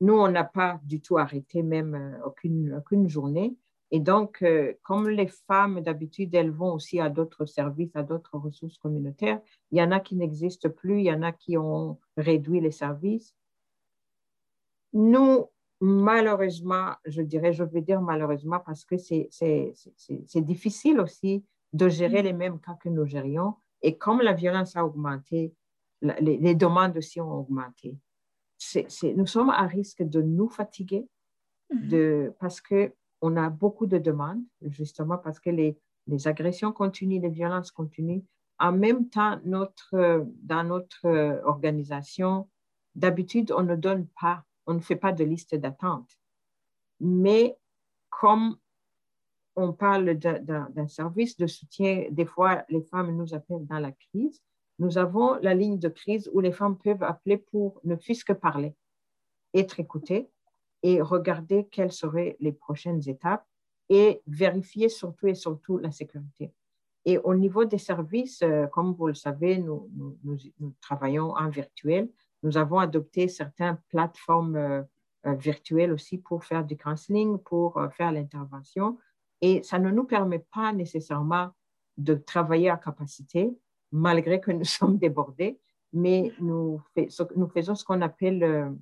nous, 0.00 0.14
on 0.14 0.28
n'a 0.28 0.44
pas 0.44 0.80
du 0.84 1.00
tout 1.00 1.18
arrêté 1.18 1.62
même 1.62 2.20
aucune, 2.26 2.74
aucune 2.74 3.08
journée 3.08 3.56
et 3.94 4.00
donc, 4.00 4.42
euh, 4.42 4.72
comme 4.82 5.08
les 5.08 5.28
femmes, 5.28 5.80
d'habitude, 5.80 6.34
elles 6.34 6.50
vont 6.50 6.74
aussi 6.74 6.98
à 6.98 7.08
d'autres 7.08 7.46
services, 7.46 7.94
à 7.94 8.02
d'autres 8.02 8.36
ressources 8.36 8.76
communautaires, 8.76 9.40
il 9.70 9.78
y 9.78 9.82
en 9.84 9.92
a 9.92 10.00
qui 10.00 10.16
n'existent 10.16 10.68
plus, 10.68 10.98
il 10.98 11.04
y 11.04 11.12
en 11.12 11.22
a 11.22 11.30
qui 11.30 11.56
ont 11.56 12.00
réduit 12.16 12.60
les 12.60 12.72
services. 12.72 13.36
Nous, 14.94 15.48
malheureusement, 15.80 16.94
je 17.04 17.22
dirais, 17.22 17.52
je 17.52 17.62
veux 17.62 17.82
dire 17.82 18.00
malheureusement 18.00 18.58
parce 18.58 18.84
que 18.84 18.96
c'est 18.96 19.30
difficile 20.38 20.98
aussi 20.98 21.44
de 21.72 21.88
gérer 21.88 22.22
les 22.22 22.32
mêmes 22.32 22.58
cas 22.58 22.74
que 22.74 22.88
nous 22.88 23.06
gérions. 23.06 23.54
Et 23.80 23.96
comme 23.96 24.22
la 24.22 24.32
violence 24.32 24.74
a 24.74 24.84
augmenté, 24.84 25.54
les, 26.02 26.56
demandes 26.56 26.96
aussi 26.96 27.20
ont 27.20 27.32
augmenté. 27.32 27.96
nous 29.16 29.26
sommes 29.26 29.50
à 29.50 29.68
risque 29.68 30.02
de 30.02 30.20
nous 30.20 30.48
fatiguer 30.48 31.06
mm-hmm. 31.72 31.88
de, 31.88 32.32
parce 32.40 32.60
que 32.60 32.92
on 33.20 33.36
a 33.36 33.48
beaucoup 33.50 33.86
de 33.86 33.98
demandes, 33.98 34.42
justement 34.62 35.18
parce 35.18 35.40
que 35.40 35.50
les, 35.50 35.78
les 36.06 36.28
agressions 36.28 36.72
continuent, 36.72 37.20
les 37.20 37.30
violences 37.30 37.70
continuent. 37.70 38.22
En 38.58 38.72
même 38.72 39.08
temps, 39.08 39.40
notre, 39.44 40.26
dans 40.42 40.64
notre 40.64 41.42
organisation, 41.44 42.48
d'habitude, 42.94 43.52
on 43.52 43.62
ne 43.62 43.76
donne 43.76 44.06
pas, 44.20 44.44
on 44.66 44.74
ne 44.74 44.80
fait 44.80 44.96
pas 44.96 45.12
de 45.12 45.24
liste 45.24 45.54
d'attente. 45.54 46.08
Mais 47.00 47.56
comme 48.10 48.56
on 49.56 49.72
parle 49.72 50.14
d'un 50.14 50.88
service 50.88 51.36
de 51.36 51.46
soutien, 51.46 52.06
des 52.10 52.26
fois, 52.26 52.64
les 52.68 52.82
femmes 52.82 53.16
nous 53.16 53.34
appellent 53.34 53.66
dans 53.66 53.78
la 53.78 53.92
crise. 53.92 54.42
Nous 54.78 54.98
avons 54.98 55.34
la 55.42 55.54
ligne 55.54 55.78
de 55.78 55.88
crise 55.88 56.28
où 56.32 56.40
les 56.40 56.50
femmes 56.50 56.76
peuvent 56.76 57.02
appeler 57.02 57.38
pour 57.38 57.80
ne 57.84 57.96
fût-ce 57.96 58.24
que 58.24 58.32
parler, 58.32 58.74
être 59.52 59.78
écoutées 59.78 60.28
et 60.84 61.00
regarder 61.00 61.66
quelles 61.70 61.92
seraient 61.92 62.36
les 62.40 62.52
prochaines 62.52 63.00
étapes 63.08 63.46
et 63.88 64.20
vérifier 64.26 64.90
surtout 64.90 65.26
et 65.26 65.34
surtout 65.34 65.78
la 65.78 65.90
sécurité. 65.90 66.52
Et 67.06 67.16
au 67.18 67.34
niveau 67.34 67.64
des 67.64 67.78
services, 67.78 68.42
euh, 68.42 68.66
comme 68.66 68.92
vous 68.92 69.06
le 69.06 69.14
savez, 69.14 69.58
nous, 69.58 69.88
travaillons 70.82 71.34
en 71.36 71.48
virtuel. 71.48 72.10
Nous 72.42 72.58
avons 72.58 72.78
adopté 72.78 73.28
certaines 73.28 73.78
plateformes 73.88 74.56
euh, 74.56 74.82
euh, 75.26 75.34
virtuelles 75.34 75.92
aussi 75.92 76.18
pour 76.18 76.44
faire 76.44 76.64
du 76.64 76.76
counseling, 76.76 77.38
pour 77.38 77.80
faire 77.96 78.12
l'intervention. 78.12 78.98
Et 79.40 79.62
ça 79.62 79.78
ne 79.78 79.90
nous 79.90 80.04
permet 80.04 80.44
pas 80.52 80.72
nécessairement 80.74 81.48
de 81.96 82.14
travailler 82.14 82.68
à 82.68 82.76
capacité, 82.76 83.50
malgré 83.90 84.38
que 84.38 84.50
nous 84.50 84.64
sommes 84.78 84.98
débordés, 84.98 85.58
mais 85.94 86.32
nous 86.40 86.82
faisons 87.54 87.74
ce 87.74 87.84
qu'on 87.84 88.02
appelle 88.02 88.74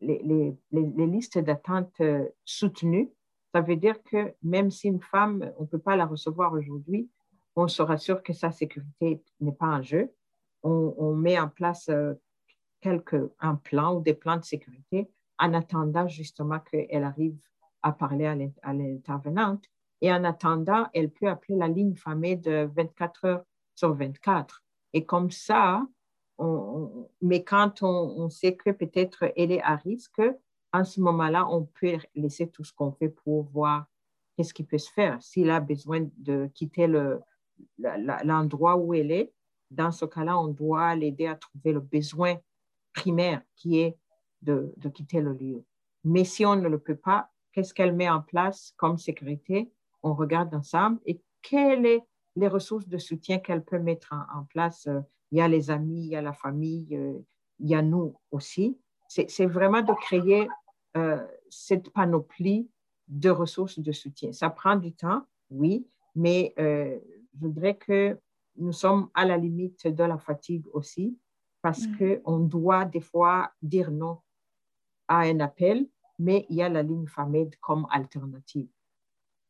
les, 0.00 0.56
listes 0.72 1.38
d'attente 1.38 1.92
euh, 2.00 2.26
soutenues. 2.44 3.10
Ça 3.54 3.60
veut 3.60 3.76
dire 3.76 4.02
que 4.02 4.34
même 4.42 4.70
si 4.70 4.88
une 4.88 5.00
femme, 5.00 5.52
on 5.58 5.62
ne 5.62 5.68
peut 5.68 5.78
pas 5.78 5.96
la 5.96 6.06
recevoir 6.06 6.52
aujourd'hui, 6.52 7.08
on 7.56 7.68
se 7.68 7.82
rassure 7.82 8.22
que 8.22 8.32
sa 8.32 8.50
sécurité 8.50 9.22
n'est 9.40 9.52
pas 9.52 9.68
en 9.68 9.82
jeu. 9.82 10.12
On, 10.62 11.14
met 11.14 11.38
en 11.38 11.48
place 11.48 11.88
euh, 11.90 12.14
un 13.40 13.54
plan 13.54 13.96
ou 13.96 14.00
des 14.00 14.14
plans 14.14 14.38
de 14.38 14.44
sécurité 14.44 15.10
en 15.38 15.52
attendant 15.52 16.08
justement 16.08 16.58
qu'elle 16.60 17.04
arrive 17.04 17.36
à 17.82 17.92
parler 17.92 18.26
à 18.62 18.72
l'intervenante. 18.72 19.64
Et 20.00 20.12
en 20.12 20.24
attendant, 20.24 20.88
elle 20.94 21.10
peut 21.10 21.28
appeler 21.28 21.56
la 21.56 21.68
ligne 21.68 21.94
famille 21.94 22.36
de 22.36 22.68
24 22.74 23.24
heures 23.26 23.44
sur 23.74 23.94
24. 23.94 24.62
Et 24.92 25.04
comme 25.04 25.30
ça, 25.30 25.82
mais 26.38 27.44
quand 27.44 27.82
on, 27.82 28.28
sait 28.28 28.56
que 28.56 28.70
peut-être 28.70 29.32
elle 29.36 29.52
est 29.52 29.62
à 29.62 29.76
risque, 29.76 30.20
en 30.72 30.84
ce 30.84 31.00
moment-là, 31.00 31.46
on 31.48 31.64
peut 31.64 31.98
laisser 32.14 32.48
tout 32.48 32.64
ce 32.64 32.72
qu'on 32.72 32.92
fait 32.92 33.08
pour 33.08 33.44
voir 33.44 33.86
qu'est-ce 34.36 34.52
qui 34.52 34.64
peut 34.64 34.78
se 34.78 34.90
faire. 34.90 35.22
S'il 35.22 35.50
a 35.50 35.60
besoin 35.60 36.08
de 36.16 36.50
quitter 36.54 36.88
l'endroit 37.78 38.76
où 38.76 38.94
elle 38.94 39.12
est, 39.12 39.32
dans 39.70 39.92
ce 39.92 40.04
cas-là, 40.04 40.38
on 40.38 40.48
doit 40.48 40.94
l'aider 40.96 41.26
à 41.26 41.36
trouver 41.36 41.72
le 41.72 41.80
besoin 41.80 42.36
primaire 42.92 43.42
qui 43.56 43.78
est 43.80 43.96
de, 44.42 44.72
de, 44.76 44.88
quitter 44.88 45.20
le 45.20 45.32
lieu. 45.32 45.64
Mais 46.04 46.24
si 46.24 46.44
on 46.44 46.56
ne 46.56 46.68
le 46.68 46.78
peut 46.78 46.96
pas, 46.96 47.30
qu'est-ce 47.52 47.72
qu'elle 47.72 47.94
met 47.94 48.10
en 48.10 48.20
place 48.20 48.74
comme 48.76 48.98
sécurité? 48.98 49.72
On 50.02 50.14
regarde 50.14 50.54
ensemble 50.54 51.00
et 51.06 51.20
quelles 51.42 51.98
sont 51.98 52.06
les 52.36 52.48
ressources 52.48 52.88
de 52.88 52.98
soutien 52.98 53.38
qu'elle 53.38 53.64
peut 53.64 53.78
mettre 53.78 54.12
en, 54.34 54.44
place. 54.44 54.88
Il 55.34 55.38
y 55.38 55.40
a 55.40 55.48
les 55.48 55.68
amis, 55.68 56.04
il 56.04 56.10
y 56.12 56.14
a 56.14 56.22
la 56.22 56.32
famille, 56.32 56.86
il 57.58 57.68
y 57.68 57.74
a 57.74 57.82
nous 57.82 58.14
aussi. 58.30 58.78
C'est 59.08 59.46
vraiment 59.46 59.82
de 59.82 59.92
créer 59.92 60.46
cette 61.50 61.90
panoplie 61.90 62.70
de 63.08 63.30
ressources 63.30 63.80
de 63.80 63.90
soutien. 63.90 64.30
Ça 64.30 64.48
prend 64.48 64.76
du 64.76 64.92
temps, 64.92 65.22
oui, 65.50 65.88
mais 66.14 66.54
je 66.56 67.00
voudrais 67.36 67.76
que 67.76 68.16
nous 68.58 68.72
sommes 68.72 69.08
à 69.12 69.24
la 69.24 69.36
limite 69.36 69.88
de 69.88 70.04
la 70.04 70.18
fatigue 70.18 70.66
aussi 70.72 71.18
parce 71.62 71.84
mm. 71.84 72.20
qu'on 72.22 72.38
doit 72.38 72.84
des 72.84 73.00
fois 73.00 73.50
dire 73.60 73.90
non 73.90 74.20
à 75.08 75.22
un 75.22 75.40
appel, 75.40 75.88
mais 76.20 76.46
il 76.48 76.54
y 76.58 76.62
a 76.62 76.68
la 76.68 76.84
ligne 76.84 77.08
FAMED 77.08 77.56
comme 77.56 77.88
alternative. 77.90 78.68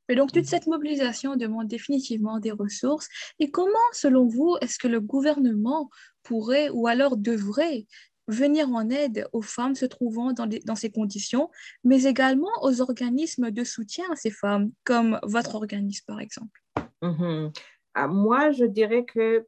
Et 0.08 0.14
donc, 0.16 0.32
toute 0.32 0.44
cette 0.44 0.66
mobilisation 0.66 1.36
demande 1.36 1.68
définitivement 1.68 2.38
des 2.38 2.50
ressources. 2.50 3.08
Et 3.38 3.50
comment, 3.50 3.72
selon 3.92 4.26
vous, 4.26 4.56
est-ce 4.60 4.78
que 4.78 4.88
le 4.88 5.00
gouvernement 5.00 5.88
pourrait 6.22 6.68
ou 6.70 6.86
alors 6.86 7.16
devrait 7.16 7.86
venir 8.28 8.68
en 8.70 8.88
aide 8.88 9.28
aux 9.32 9.42
femmes 9.42 9.74
se 9.74 9.84
trouvant 9.84 10.32
dans, 10.32 10.48
dans, 10.64 10.74
ces 10.74 10.90
conditions, 10.90 11.50
mais 11.84 12.04
également 12.04 12.52
aux 12.62 12.80
organismes 12.80 13.50
de 13.50 13.64
soutien 13.64 14.04
à 14.10 14.16
ces 14.16 14.30
femmes, 14.30 14.72
comme 14.84 15.18
votre 15.24 15.54
organisme, 15.54 16.04
par 16.06 16.20
exemple? 16.20 16.60
Mm-hmm. 17.02 17.52
Ah, 17.94 18.08
moi, 18.08 18.50
je 18.50 18.64
dirais 18.64 19.04
que 19.04 19.46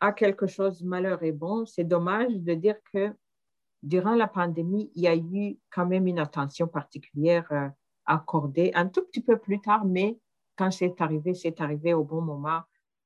à 0.00 0.12
quelque 0.12 0.46
chose 0.46 0.82
malheur 0.82 1.22
et 1.22 1.32
bon, 1.32 1.66
c'est 1.66 1.84
dommage 1.84 2.32
de 2.32 2.54
dire 2.54 2.76
que 2.92 3.10
durant 3.82 4.14
la 4.14 4.28
pandémie, 4.28 4.90
il 4.94 5.02
y 5.02 5.08
a 5.08 5.16
eu 5.16 5.56
quand 5.70 5.86
même 5.86 6.06
une 6.06 6.18
attention 6.18 6.68
particulière 6.68 7.72
euh, 8.08 8.14
accordée 8.14 8.72
un 8.74 8.86
tout 8.86 9.02
petit 9.02 9.22
peu 9.22 9.38
plus 9.38 9.60
tard, 9.60 9.84
mais 9.84 10.18
quand 10.56 10.70
c'est 10.70 11.00
arrivé, 11.00 11.34
c'est 11.34 11.60
arrivé 11.60 11.94
au 11.94 12.04
bon 12.04 12.20
moment. 12.20 12.60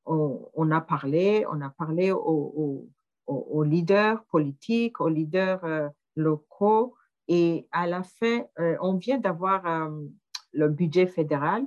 On, 0.04 0.70
a 0.72 0.80
parlé, 0.80 1.44
on 1.48 1.60
a 1.60 1.70
parlé 1.70 2.10
aux, 2.10 3.62
leaders 3.62 4.24
politiques, 4.24 5.00
aux 5.00 5.08
leaders 5.08 5.64
euh, 5.64 5.88
locaux, 6.16 6.96
et 7.28 7.68
à 7.70 7.86
la 7.86 8.02
fin, 8.02 8.44
euh, 8.58 8.76
on 8.80 8.94
vient 8.94 9.18
d'avoir 9.18 9.90
le 10.52 10.68
budget 10.68 11.06
fédéral 11.06 11.66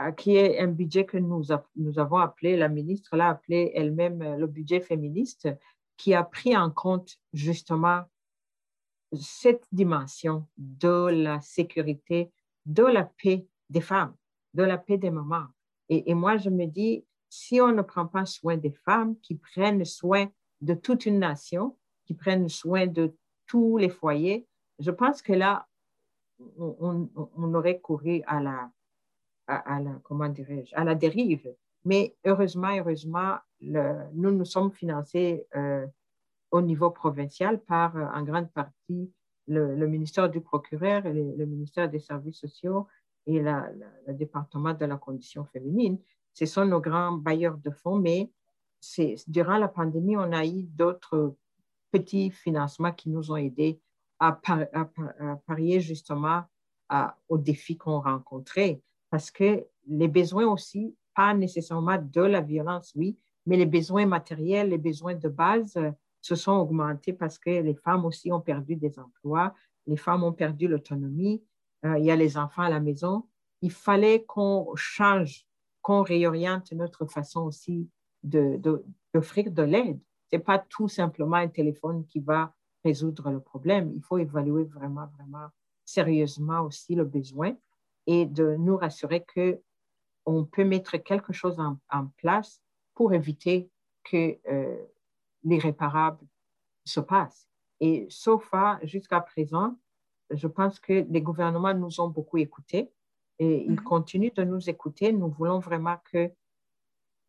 euh, 0.00 0.12
qui 0.12 0.36
est 0.36 0.58
un 0.58 0.66
budget 0.66 1.06
que 1.06 1.16
nous, 1.16 1.44
nous 1.76 1.98
avons 1.98 2.18
appelé, 2.18 2.56
la 2.56 2.68
ministre 2.68 3.16
l'a 3.16 3.30
appelé 3.30 3.72
elle-même 3.74 4.20
euh, 4.20 4.36
le 4.36 4.46
budget 4.46 4.80
féministe, 4.80 5.48
qui 5.96 6.12
a 6.12 6.22
pris 6.22 6.54
en 6.54 6.70
compte 6.70 7.16
justement 7.32 8.02
cette 9.18 9.64
dimension 9.72 10.46
de 10.58 11.06
la 11.08 11.40
sécurité, 11.40 12.30
de 12.66 12.82
la 12.82 13.04
paix 13.04 13.46
des 13.70 13.80
femmes, 13.80 14.14
de 14.54 14.62
la 14.62 14.76
paix 14.76 14.98
des 14.98 15.10
mamans. 15.10 15.46
Et, 15.88 16.14
moi, 16.14 16.36
je 16.36 16.50
me 16.50 16.66
dis, 16.66 17.04
si 17.28 17.60
on 17.60 17.72
ne 17.72 17.82
prend 17.82 18.06
pas 18.06 18.26
soin 18.26 18.56
des 18.56 18.72
femmes 18.72 19.16
qui 19.20 19.36
prennent 19.36 19.84
soin 19.84 20.26
de 20.60 20.74
toute 20.74 21.06
une 21.06 21.20
nation, 21.20 21.76
qui 22.04 22.14
prennent 22.14 22.48
soin 22.48 22.86
de 22.86 23.14
tous 23.46 23.78
les 23.78 23.88
foyers, 23.88 24.46
je 24.80 24.90
pense 24.90 25.22
que 25.22 25.32
là, 25.32 25.66
on, 26.58 27.08
on 27.14 27.54
aurait 27.54 27.80
couru 27.80 28.22
à 28.26 28.40
la, 28.40 28.70
à, 29.46 29.80
la, 29.80 29.92
comment 30.02 30.28
dirais-je, 30.28 30.74
à 30.74 30.84
la 30.84 30.94
dérive. 30.94 31.54
Mais 31.84 32.16
heureusement, 32.24 32.76
heureusement, 32.76 33.36
nous 33.60 34.30
nous 34.30 34.44
sommes 34.44 34.72
financés 34.72 35.46
euh, 35.54 35.86
au 36.50 36.60
niveau 36.60 36.90
provincial 36.90 37.60
par, 37.60 37.96
euh, 37.96 38.06
en 38.12 38.22
grande 38.22 38.50
partie, 38.50 39.12
le, 39.48 39.86
ministère 39.86 40.28
du 40.28 40.40
procureur, 40.40 41.02
le, 41.04 41.46
ministère 41.46 41.88
des 41.88 42.00
services 42.00 42.38
sociaux 42.38 42.86
et 43.26 43.40
le 43.40 44.12
département 44.12 44.74
de 44.74 44.84
la 44.84 44.96
condition 44.96 45.44
féminine. 45.44 45.98
Ce 46.32 46.46
sont 46.46 46.64
nos 46.64 46.80
grands 46.80 47.12
bailleurs 47.12 47.58
de 47.58 47.70
fonds, 47.70 47.98
mais 47.98 48.30
durant 49.26 49.58
la 49.58 49.68
pandémie, 49.68 50.16
on 50.16 50.32
a 50.32 50.44
eu 50.44 50.62
d'autres 50.62 51.34
petits 51.90 52.30
financements 52.30 52.92
qui 52.92 53.08
nous 53.08 53.30
ont 53.30 53.36
aidés 53.36 53.80
à, 54.18 54.32
parier 55.46 55.80
justement 55.80 56.44
aux 57.28 57.38
défis 57.38 57.76
qu'on 57.76 58.00
rencontrait 58.00 58.80
parce 59.10 59.30
que 59.30 59.64
les 59.88 60.08
besoins 60.08 60.46
aussi, 60.46 60.94
pas 61.14 61.32
nécessairement 61.34 61.98
de 61.98 62.20
la 62.20 62.40
violence, 62.40 62.92
oui, 62.96 63.16
mais 63.46 63.56
les 63.56 63.66
besoins 63.66 64.06
matériels, 64.06 64.70
les 64.70 64.78
besoins 64.78 65.14
de 65.14 65.28
base 65.28 65.78
se 66.26 66.34
sont 66.34 66.52
augmentés 66.52 67.12
parce 67.12 67.38
que 67.38 67.50
les 67.50 67.74
femmes 67.74 68.04
aussi 68.04 68.32
ont 68.32 68.40
perdu 68.40 68.74
des 68.74 68.98
emplois, 68.98 69.54
les 69.86 69.96
femmes 69.96 70.24
ont 70.24 70.32
perdu 70.32 70.66
l'autonomie, 70.66 71.44
euh, 71.84 71.98
il 71.98 72.04
y 72.04 72.10
a 72.10 72.16
les 72.16 72.36
enfants 72.36 72.62
à 72.62 72.68
la 72.68 72.80
maison. 72.80 73.28
Il 73.62 73.70
fallait 73.70 74.24
qu'on 74.24 74.72
change, 74.74 75.46
qu'on 75.82 76.02
réoriente 76.02 76.72
notre 76.72 77.06
façon 77.06 77.42
aussi 77.42 77.88
d'offrir 78.24 79.44
de, 79.44 79.50
de 79.50 79.62
l'aide. 79.62 80.00
Ce 80.30 80.36
n'est 80.36 80.42
pas 80.42 80.58
tout 80.58 80.88
simplement 80.88 81.36
un 81.36 81.48
téléphone 81.48 82.04
qui 82.06 82.18
va 82.18 82.52
résoudre 82.84 83.30
le 83.30 83.40
problème. 83.40 83.92
Il 83.94 84.02
faut 84.02 84.18
évaluer 84.18 84.64
vraiment, 84.64 85.06
vraiment 85.16 85.48
sérieusement 85.84 86.62
aussi 86.62 86.96
le 86.96 87.04
besoin 87.04 87.56
et 88.08 88.26
de 88.26 88.56
nous 88.56 88.76
rassurer 88.76 89.24
que 89.24 89.60
on 90.24 90.44
peut 90.44 90.64
mettre 90.64 90.96
quelque 90.96 91.32
chose 91.32 91.60
en, 91.60 92.06
place 92.16 92.60
pour 92.94 93.12
éviter 93.12 93.70
que 94.02 94.38
euh, 94.50 94.76
l'irréparable 95.46 96.26
se 96.84 97.00
passe. 97.00 97.48
Et 97.80 98.06
sauf 98.10 98.52
jusqu'à 98.82 99.20
présent, 99.20 99.78
je 100.30 100.48
pense 100.48 100.80
que 100.80 101.06
les 101.08 101.22
gouvernements 101.22 101.74
nous 101.74 102.00
ont 102.00 102.08
beaucoup 102.08 102.38
écoutés 102.38 102.92
et 103.38 103.64
ils 103.64 103.72
mhm. 103.72 103.84
continuent 103.84 104.34
de 104.34 104.44
nous 104.44 104.68
écouter. 104.68 105.12
Nous 105.12 105.28
voulons 105.28 105.60
vraiment 105.60 105.96
que 106.10 106.32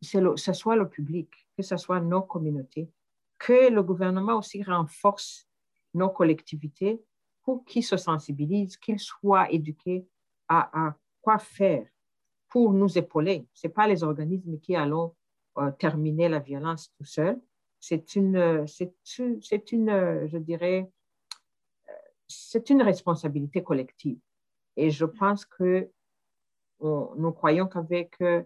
ce 0.01 0.53
soit 0.53 0.75
le 0.75 0.89
public, 0.89 1.29
que 1.55 1.63
ce 1.63 1.77
soit 1.77 1.99
nos 1.99 2.21
communautés, 2.21 2.89
que 3.37 3.69
le 3.69 3.83
gouvernement 3.83 4.37
aussi 4.37 4.63
renforce 4.63 5.47
nos 5.93 6.09
collectivités 6.09 7.01
pour 7.43 7.65
qu'ils 7.65 7.83
se 7.83 7.97
sensibilisent, 7.97 8.77
qu'ils 8.77 8.99
soient 8.99 9.51
éduqués 9.51 10.07
à, 10.49 10.95
quoi 11.21 11.39
faire 11.39 11.85
pour 12.49 12.71
nous 12.71 12.97
épauler. 12.97 13.45
Ce 13.53 13.67
n'est 13.67 13.73
pas 13.73 13.87
les 13.87 14.03
organismes 14.03 14.59
qui 14.59 14.75
allons 14.75 15.13
euh, 15.57 15.71
terminer 15.71 16.29
la 16.29 16.39
violence 16.39 16.89
tout 16.97 17.03
seuls. 17.03 17.41
C'est 17.79 18.15
une, 18.15 18.65
c'est, 18.67 19.71
une, 19.71 20.27
je 20.27 20.37
dirais, 20.37 20.89
euh, 21.89 21.93
c'est 22.27 22.69
une 22.69 22.81
responsabilité 22.81 23.63
collective. 23.63 24.19
Et 24.75 24.89
je 24.89 25.05
pense 25.05 25.45
que 25.45 25.89
nous 26.79 27.31
croyons 27.31 27.67
qu'avec 27.67 28.19
euh, 28.21 28.43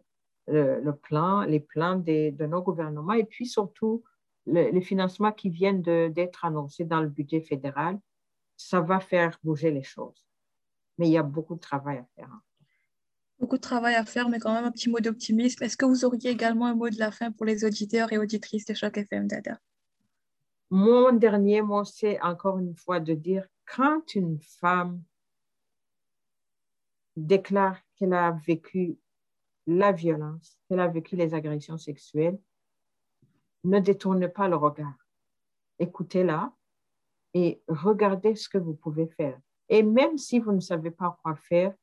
le, 0.48 0.92
plan, 0.92 1.42
les 1.42 1.60
plans 1.60 1.98
de, 1.98 2.46
nos 2.46 2.62
gouvernements 2.62 3.14
et 3.14 3.26
puis 3.26 3.46
surtout 3.46 4.04
les 4.46 4.82
financements 4.82 5.32
qui 5.32 5.50
viennent 5.50 5.82
d'être 5.82 6.46
annoncés 6.46 6.86
dans 6.86 7.02
le 7.02 7.10
budget 7.10 7.42
fédéral, 7.42 8.00
ça 8.58 8.82
va 8.82 9.00
faire 9.00 9.38
bouger 9.44 9.72
les 9.72 9.84
choses 9.84 10.26
mais 11.02 11.08
il 11.08 11.14
y 11.14 11.18
a 11.18 11.24
beaucoup 11.24 11.56
de 11.56 11.60
travail 11.60 11.98
à 11.98 12.06
faire. 12.16 12.30
Beaucoup 13.42 13.58
de 13.58 13.62
travail 13.62 13.96
à 13.96 14.06
faire, 14.06 14.30
mais 14.30 14.38
quand 14.38 14.54
même 14.54 14.66
un 14.66 14.72
petit 14.72 14.88
mot 14.88 15.00
d'optimisme. 15.00 15.64
Est-ce 15.64 15.76
que 15.76 15.86
vous 15.86 16.06
auriez 16.06 16.30
également 16.30 16.68
un 16.68 16.76
mot 16.76 16.92
de 16.92 17.00
la 17.00 17.12
fin 17.12 17.32
pour 17.32 17.48
les 17.48 17.66
auditeurs 17.66 18.14
et 18.14 18.20
auditrices 18.20 18.66
de 18.66 18.76
Choc 18.76 18.98
FM, 18.98 19.28
Dada? 19.28 19.60
Mon 20.70 21.12
dernier 21.12 21.64
mot, 21.64 21.84
c'est 21.84 22.22
encore 22.22 22.60
une 22.60 22.76
fois 22.76 23.00
de 23.00 23.16
dire 23.16 23.48
quand 23.66 24.14
une 24.14 24.40
femme 24.40 25.02
déclare 27.16 27.80
qu'elle 27.96 28.14
a 28.14 28.32
vécu 28.46 29.00
la 29.66 29.92
violence, 29.92 30.60
qu'elle 30.70 30.80
a 30.80 30.88
vécu 30.88 31.16
les 31.16 31.34
agressions 31.34 31.80
sexuelles, 31.80 32.40
ne 33.64 33.80
détournez 33.80 34.28
pas 34.28 34.48
le 34.48 34.56
regard. 34.56 34.98
Écoutez-la 35.80 36.54
et 37.34 37.64
regardez 37.68 38.36
ce 38.36 38.48
que 38.48 38.60
vous 38.60 38.76
pouvez 38.76 39.08
faire. 39.08 39.40
Et 39.68 39.82
même 39.82 40.20
si 40.20 40.38
vous 40.38 40.52
ne 40.52 40.60
savez 40.60 40.92
pas 40.92 41.18
quoi 41.24 41.36
faire, 41.36 41.74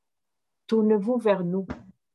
tournez-vous 0.68 1.18
vers 1.18 1.44
nous. 1.44 1.66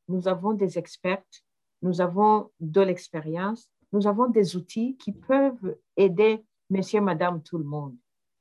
Nous 0.08 0.26
avons 0.28 0.54
des 0.54 0.78
expertes, 0.78 1.44
nous 1.82 2.00
avons 2.00 2.50
de 2.60 2.80
l'expérience, 2.80 3.68
nous 3.92 4.06
avons 4.06 4.28
des 4.28 4.56
outils 4.56 4.96
qui 4.96 5.12
peuvent 5.12 5.76
aider 5.96 6.42
monsieur, 6.70 7.00
madame, 7.00 7.42
tout 7.42 7.58
le 7.58 7.64
monde. 7.64 7.96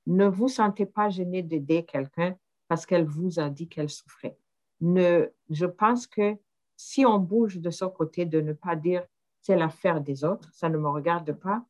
Ne 0.08 0.28
vous 0.28 0.47
sentez 0.47 0.86
pas 0.86 1.10
gêné 1.10 1.43
d'aider 1.43 1.84
quelqu'un 1.84 2.36
parce 2.67 2.86
qu'elle 2.86 3.06
vous 3.06 3.39
a 3.39 3.49
dit 3.49 3.67
qu'elle 3.67 3.89
souffrait. 3.89 4.38
Ne, 4.82 5.30
je 5.49 5.65
pense 5.65 6.08
que 6.08 6.38
si 6.76 7.06
on 7.06 7.19
bouge 7.19 7.60
de 7.60 7.69
ce 7.69 7.86
côté 7.86 8.26
de 8.26 8.41
ne 8.41 8.54
pas 8.54 8.76
dire 8.76 9.06
c'est 9.41 9.56
l'affaire 9.56 10.02
des 10.02 10.23
autres, 10.23 10.49
ça 10.54 10.69
ne 10.69 10.78
me 10.78 10.88
regarde 10.88 11.34
pas, 11.34 11.65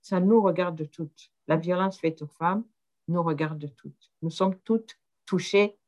ça 0.00 0.18
nous 0.18 0.40
regarde 0.40 0.88
toutes. 0.90 1.30
La 1.46 1.56
violence 1.56 1.98
faite 1.98 2.22
aux 2.22 2.26
femmes 2.26 2.64
nous 3.06 3.22
regarde 3.22 3.70
toutes. 3.76 4.12
Nous 4.22 4.30
sommes 4.30 4.56
toutes 4.64 4.98
touché 5.26 5.78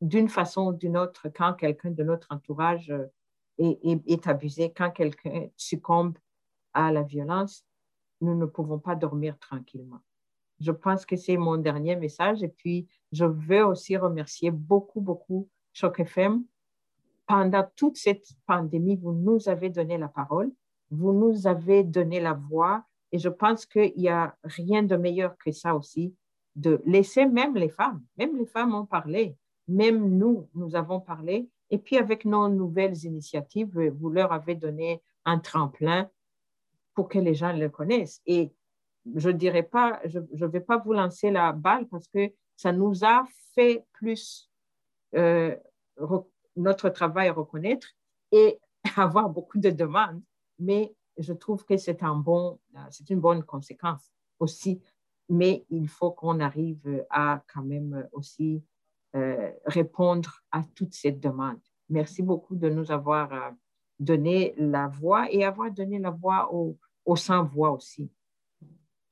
d'une 0.00 0.28
façon 0.28 0.68
ou 0.68 0.72
d'une 0.72 0.96
autre 0.96 1.28
quand 1.28 1.54
quelqu'un 1.54 1.90
de 1.90 2.02
notre 2.02 2.28
entourage 2.30 2.90
euh, 2.90 3.06
est, 3.58 4.26
abusé, 4.26 4.72
quand 4.72 4.90
quelqu'un 4.90 5.48
succombe 5.56 6.18
à 6.74 6.92
la 6.92 7.02
violence, 7.02 7.64
nous 8.20 8.34
ne 8.34 8.46
pouvons 8.46 8.78
pas 8.78 8.94
dormir 8.94 9.38
tranquillement. 9.38 10.00
Je 10.60 10.72
pense 10.72 11.06
que 11.06 11.16
c'est 11.16 11.36
mon 11.36 11.56
dernier 11.56 11.96
message 11.96 12.42
et 12.42 12.48
puis 12.48 12.86
je 13.12 13.24
veux 13.24 13.64
aussi 13.64 13.96
remercier 13.96 14.50
beaucoup, 14.50 15.00
beaucoup 15.00 15.48
Choc 15.72 16.00
FM 16.00 16.44
pendant 17.26 17.64
toute 17.74 17.96
cette 17.96 18.28
pandémie, 18.46 18.96
vous 18.96 19.12
nous 19.12 19.48
avez 19.48 19.68
donné 19.68 19.98
la 19.98 20.08
parole, 20.08 20.52
vous 20.90 21.12
nous 21.12 21.46
avez 21.46 21.82
donné 21.82 22.20
la 22.20 22.32
voix, 22.34 22.84
et 23.12 23.18
je 23.18 23.28
pense 23.28 23.66
qu'il 23.66 23.92
n'y 23.96 24.08
a 24.08 24.36
rien 24.44 24.82
de 24.82 24.96
meilleur 24.96 25.36
que 25.38 25.52
ça 25.52 25.74
aussi, 25.74 26.14
de 26.54 26.80
laisser 26.86 27.26
même 27.26 27.54
les 27.56 27.68
femmes, 27.68 28.02
même 28.16 28.36
les 28.36 28.46
femmes 28.46 28.74
ont 28.74 28.86
parlé, 28.86 29.36
même 29.68 30.16
nous, 30.16 30.48
nous 30.54 30.76
avons 30.76 31.00
parlé, 31.00 31.48
et 31.70 31.78
puis 31.78 31.96
avec 31.96 32.24
nos 32.24 32.48
nouvelles 32.48 33.04
initiatives, 33.04 33.78
vous 33.90 34.10
leur 34.10 34.32
avez 34.32 34.54
donné 34.54 35.02
un 35.24 35.38
tremplin 35.38 36.08
pour 36.94 37.08
que 37.08 37.18
les 37.18 37.34
gens 37.34 37.52
le 37.52 37.68
connaissent. 37.68 38.22
Et 38.26 38.52
je 39.14 39.28
ne 39.28 39.36
dirais 39.36 39.62
pas, 39.62 40.00
je 40.04 40.18
ne 40.18 40.46
vais 40.46 40.60
pas 40.60 40.78
vous 40.78 40.92
lancer 40.92 41.30
la 41.30 41.52
balle 41.52 41.86
parce 41.88 42.08
que 42.08 42.32
ça 42.56 42.72
nous 42.72 43.04
a 43.04 43.24
fait 43.54 43.84
plus 43.92 44.50
euh, 45.14 45.56
notre 46.56 46.88
travail 46.88 47.30
reconnaître 47.30 47.88
et 48.32 48.58
avoir 48.96 49.28
beaucoup 49.28 49.58
de 49.58 49.70
demandes. 49.70 50.22
Mais 50.58 50.94
je 51.18 51.32
trouve 51.32 51.64
que 51.64 51.76
c'est 51.76 52.02
un 52.02 52.14
bon, 52.14 52.58
c'est 52.90 53.10
une 53.10 53.20
bonne 53.20 53.42
conséquence 53.42 54.10
aussi. 54.38 54.80
Mais 55.28 55.64
il 55.70 55.88
faut 55.88 56.12
qu'on 56.12 56.40
arrive 56.40 57.04
à 57.10 57.42
quand 57.52 57.62
même 57.62 58.08
aussi 58.12 58.62
euh, 59.16 59.50
répondre 59.64 60.42
à 60.52 60.62
toutes 60.74 60.92
ces 60.92 61.10
demandes. 61.10 61.60
Merci 61.88 62.22
beaucoup 62.22 62.54
de 62.54 62.68
nous 62.68 62.90
avoir 62.92 63.32
euh, 63.32 63.50
donné 63.98 64.54
la 64.58 64.88
voix 64.88 65.32
et 65.32 65.42
avoir 65.44 65.70
donné 65.70 65.98
la 65.98 66.10
voix 66.10 66.52
aux, 66.52 66.76
aux 67.06 67.16
sans-voix 67.16 67.70
aussi. 67.70 68.10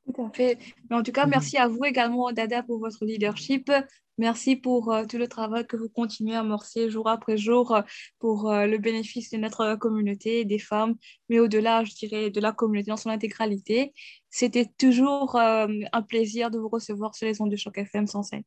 Tout 0.04 0.22
à 0.22 0.30
fait. 0.30 0.58
Mais 0.90 0.96
en 0.96 1.02
tout 1.02 1.12
cas, 1.12 1.24
mhm. 1.24 1.30
merci 1.30 1.56
à 1.56 1.68
vous 1.68 1.84
également, 1.84 2.30
Dada, 2.32 2.62
pour 2.62 2.78
votre 2.78 3.04
leadership. 3.04 3.70
Merci 4.18 4.56
pour 4.56 4.92
euh, 4.92 5.06
tout 5.06 5.16
le 5.16 5.26
travail 5.26 5.66
que 5.66 5.76
vous 5.76 5.88
continuez 5.88 6.36
à 6.36 6.40
amorcer 6.40 6.90
jour 6.90 7.08
après 7.08 7.36
jour 7.36 7.80
pour 8.20 8.50
euh, 8.50 8.66
le 8.66 8.78
bénéfice 8.78 9.30
de 9.30 9.38
notre 9.38 9.74
communauté, 9.76 10.44
des 10.44 10.58
femmes, 10.58 10.94
mais 11.28 11.40
au-delà, 11.40 11.82
je 11.84 11.94
dirais, 11.94 12.30
de 12.30 12.40
la 12.40 12.52
communauté 12.52 12.90
dans 12.90 12.96
son 12.96 13.10
intégralité. 13.10 13.92
C'était 14.28 14.66
toujours 14.78 15.36
un 15.36 16.02
plaisir 16.02 16.50
de 16.50 16.58
vous 16.58 16.68
recevoir 16.68 17.14
sur 17.14 17.26
les 17.26 17.40
ondes 17.40 17.50
de 17.50 17.56
Choc 17.56 17.78
FM 17.78 18.06
105. 18.06 18.44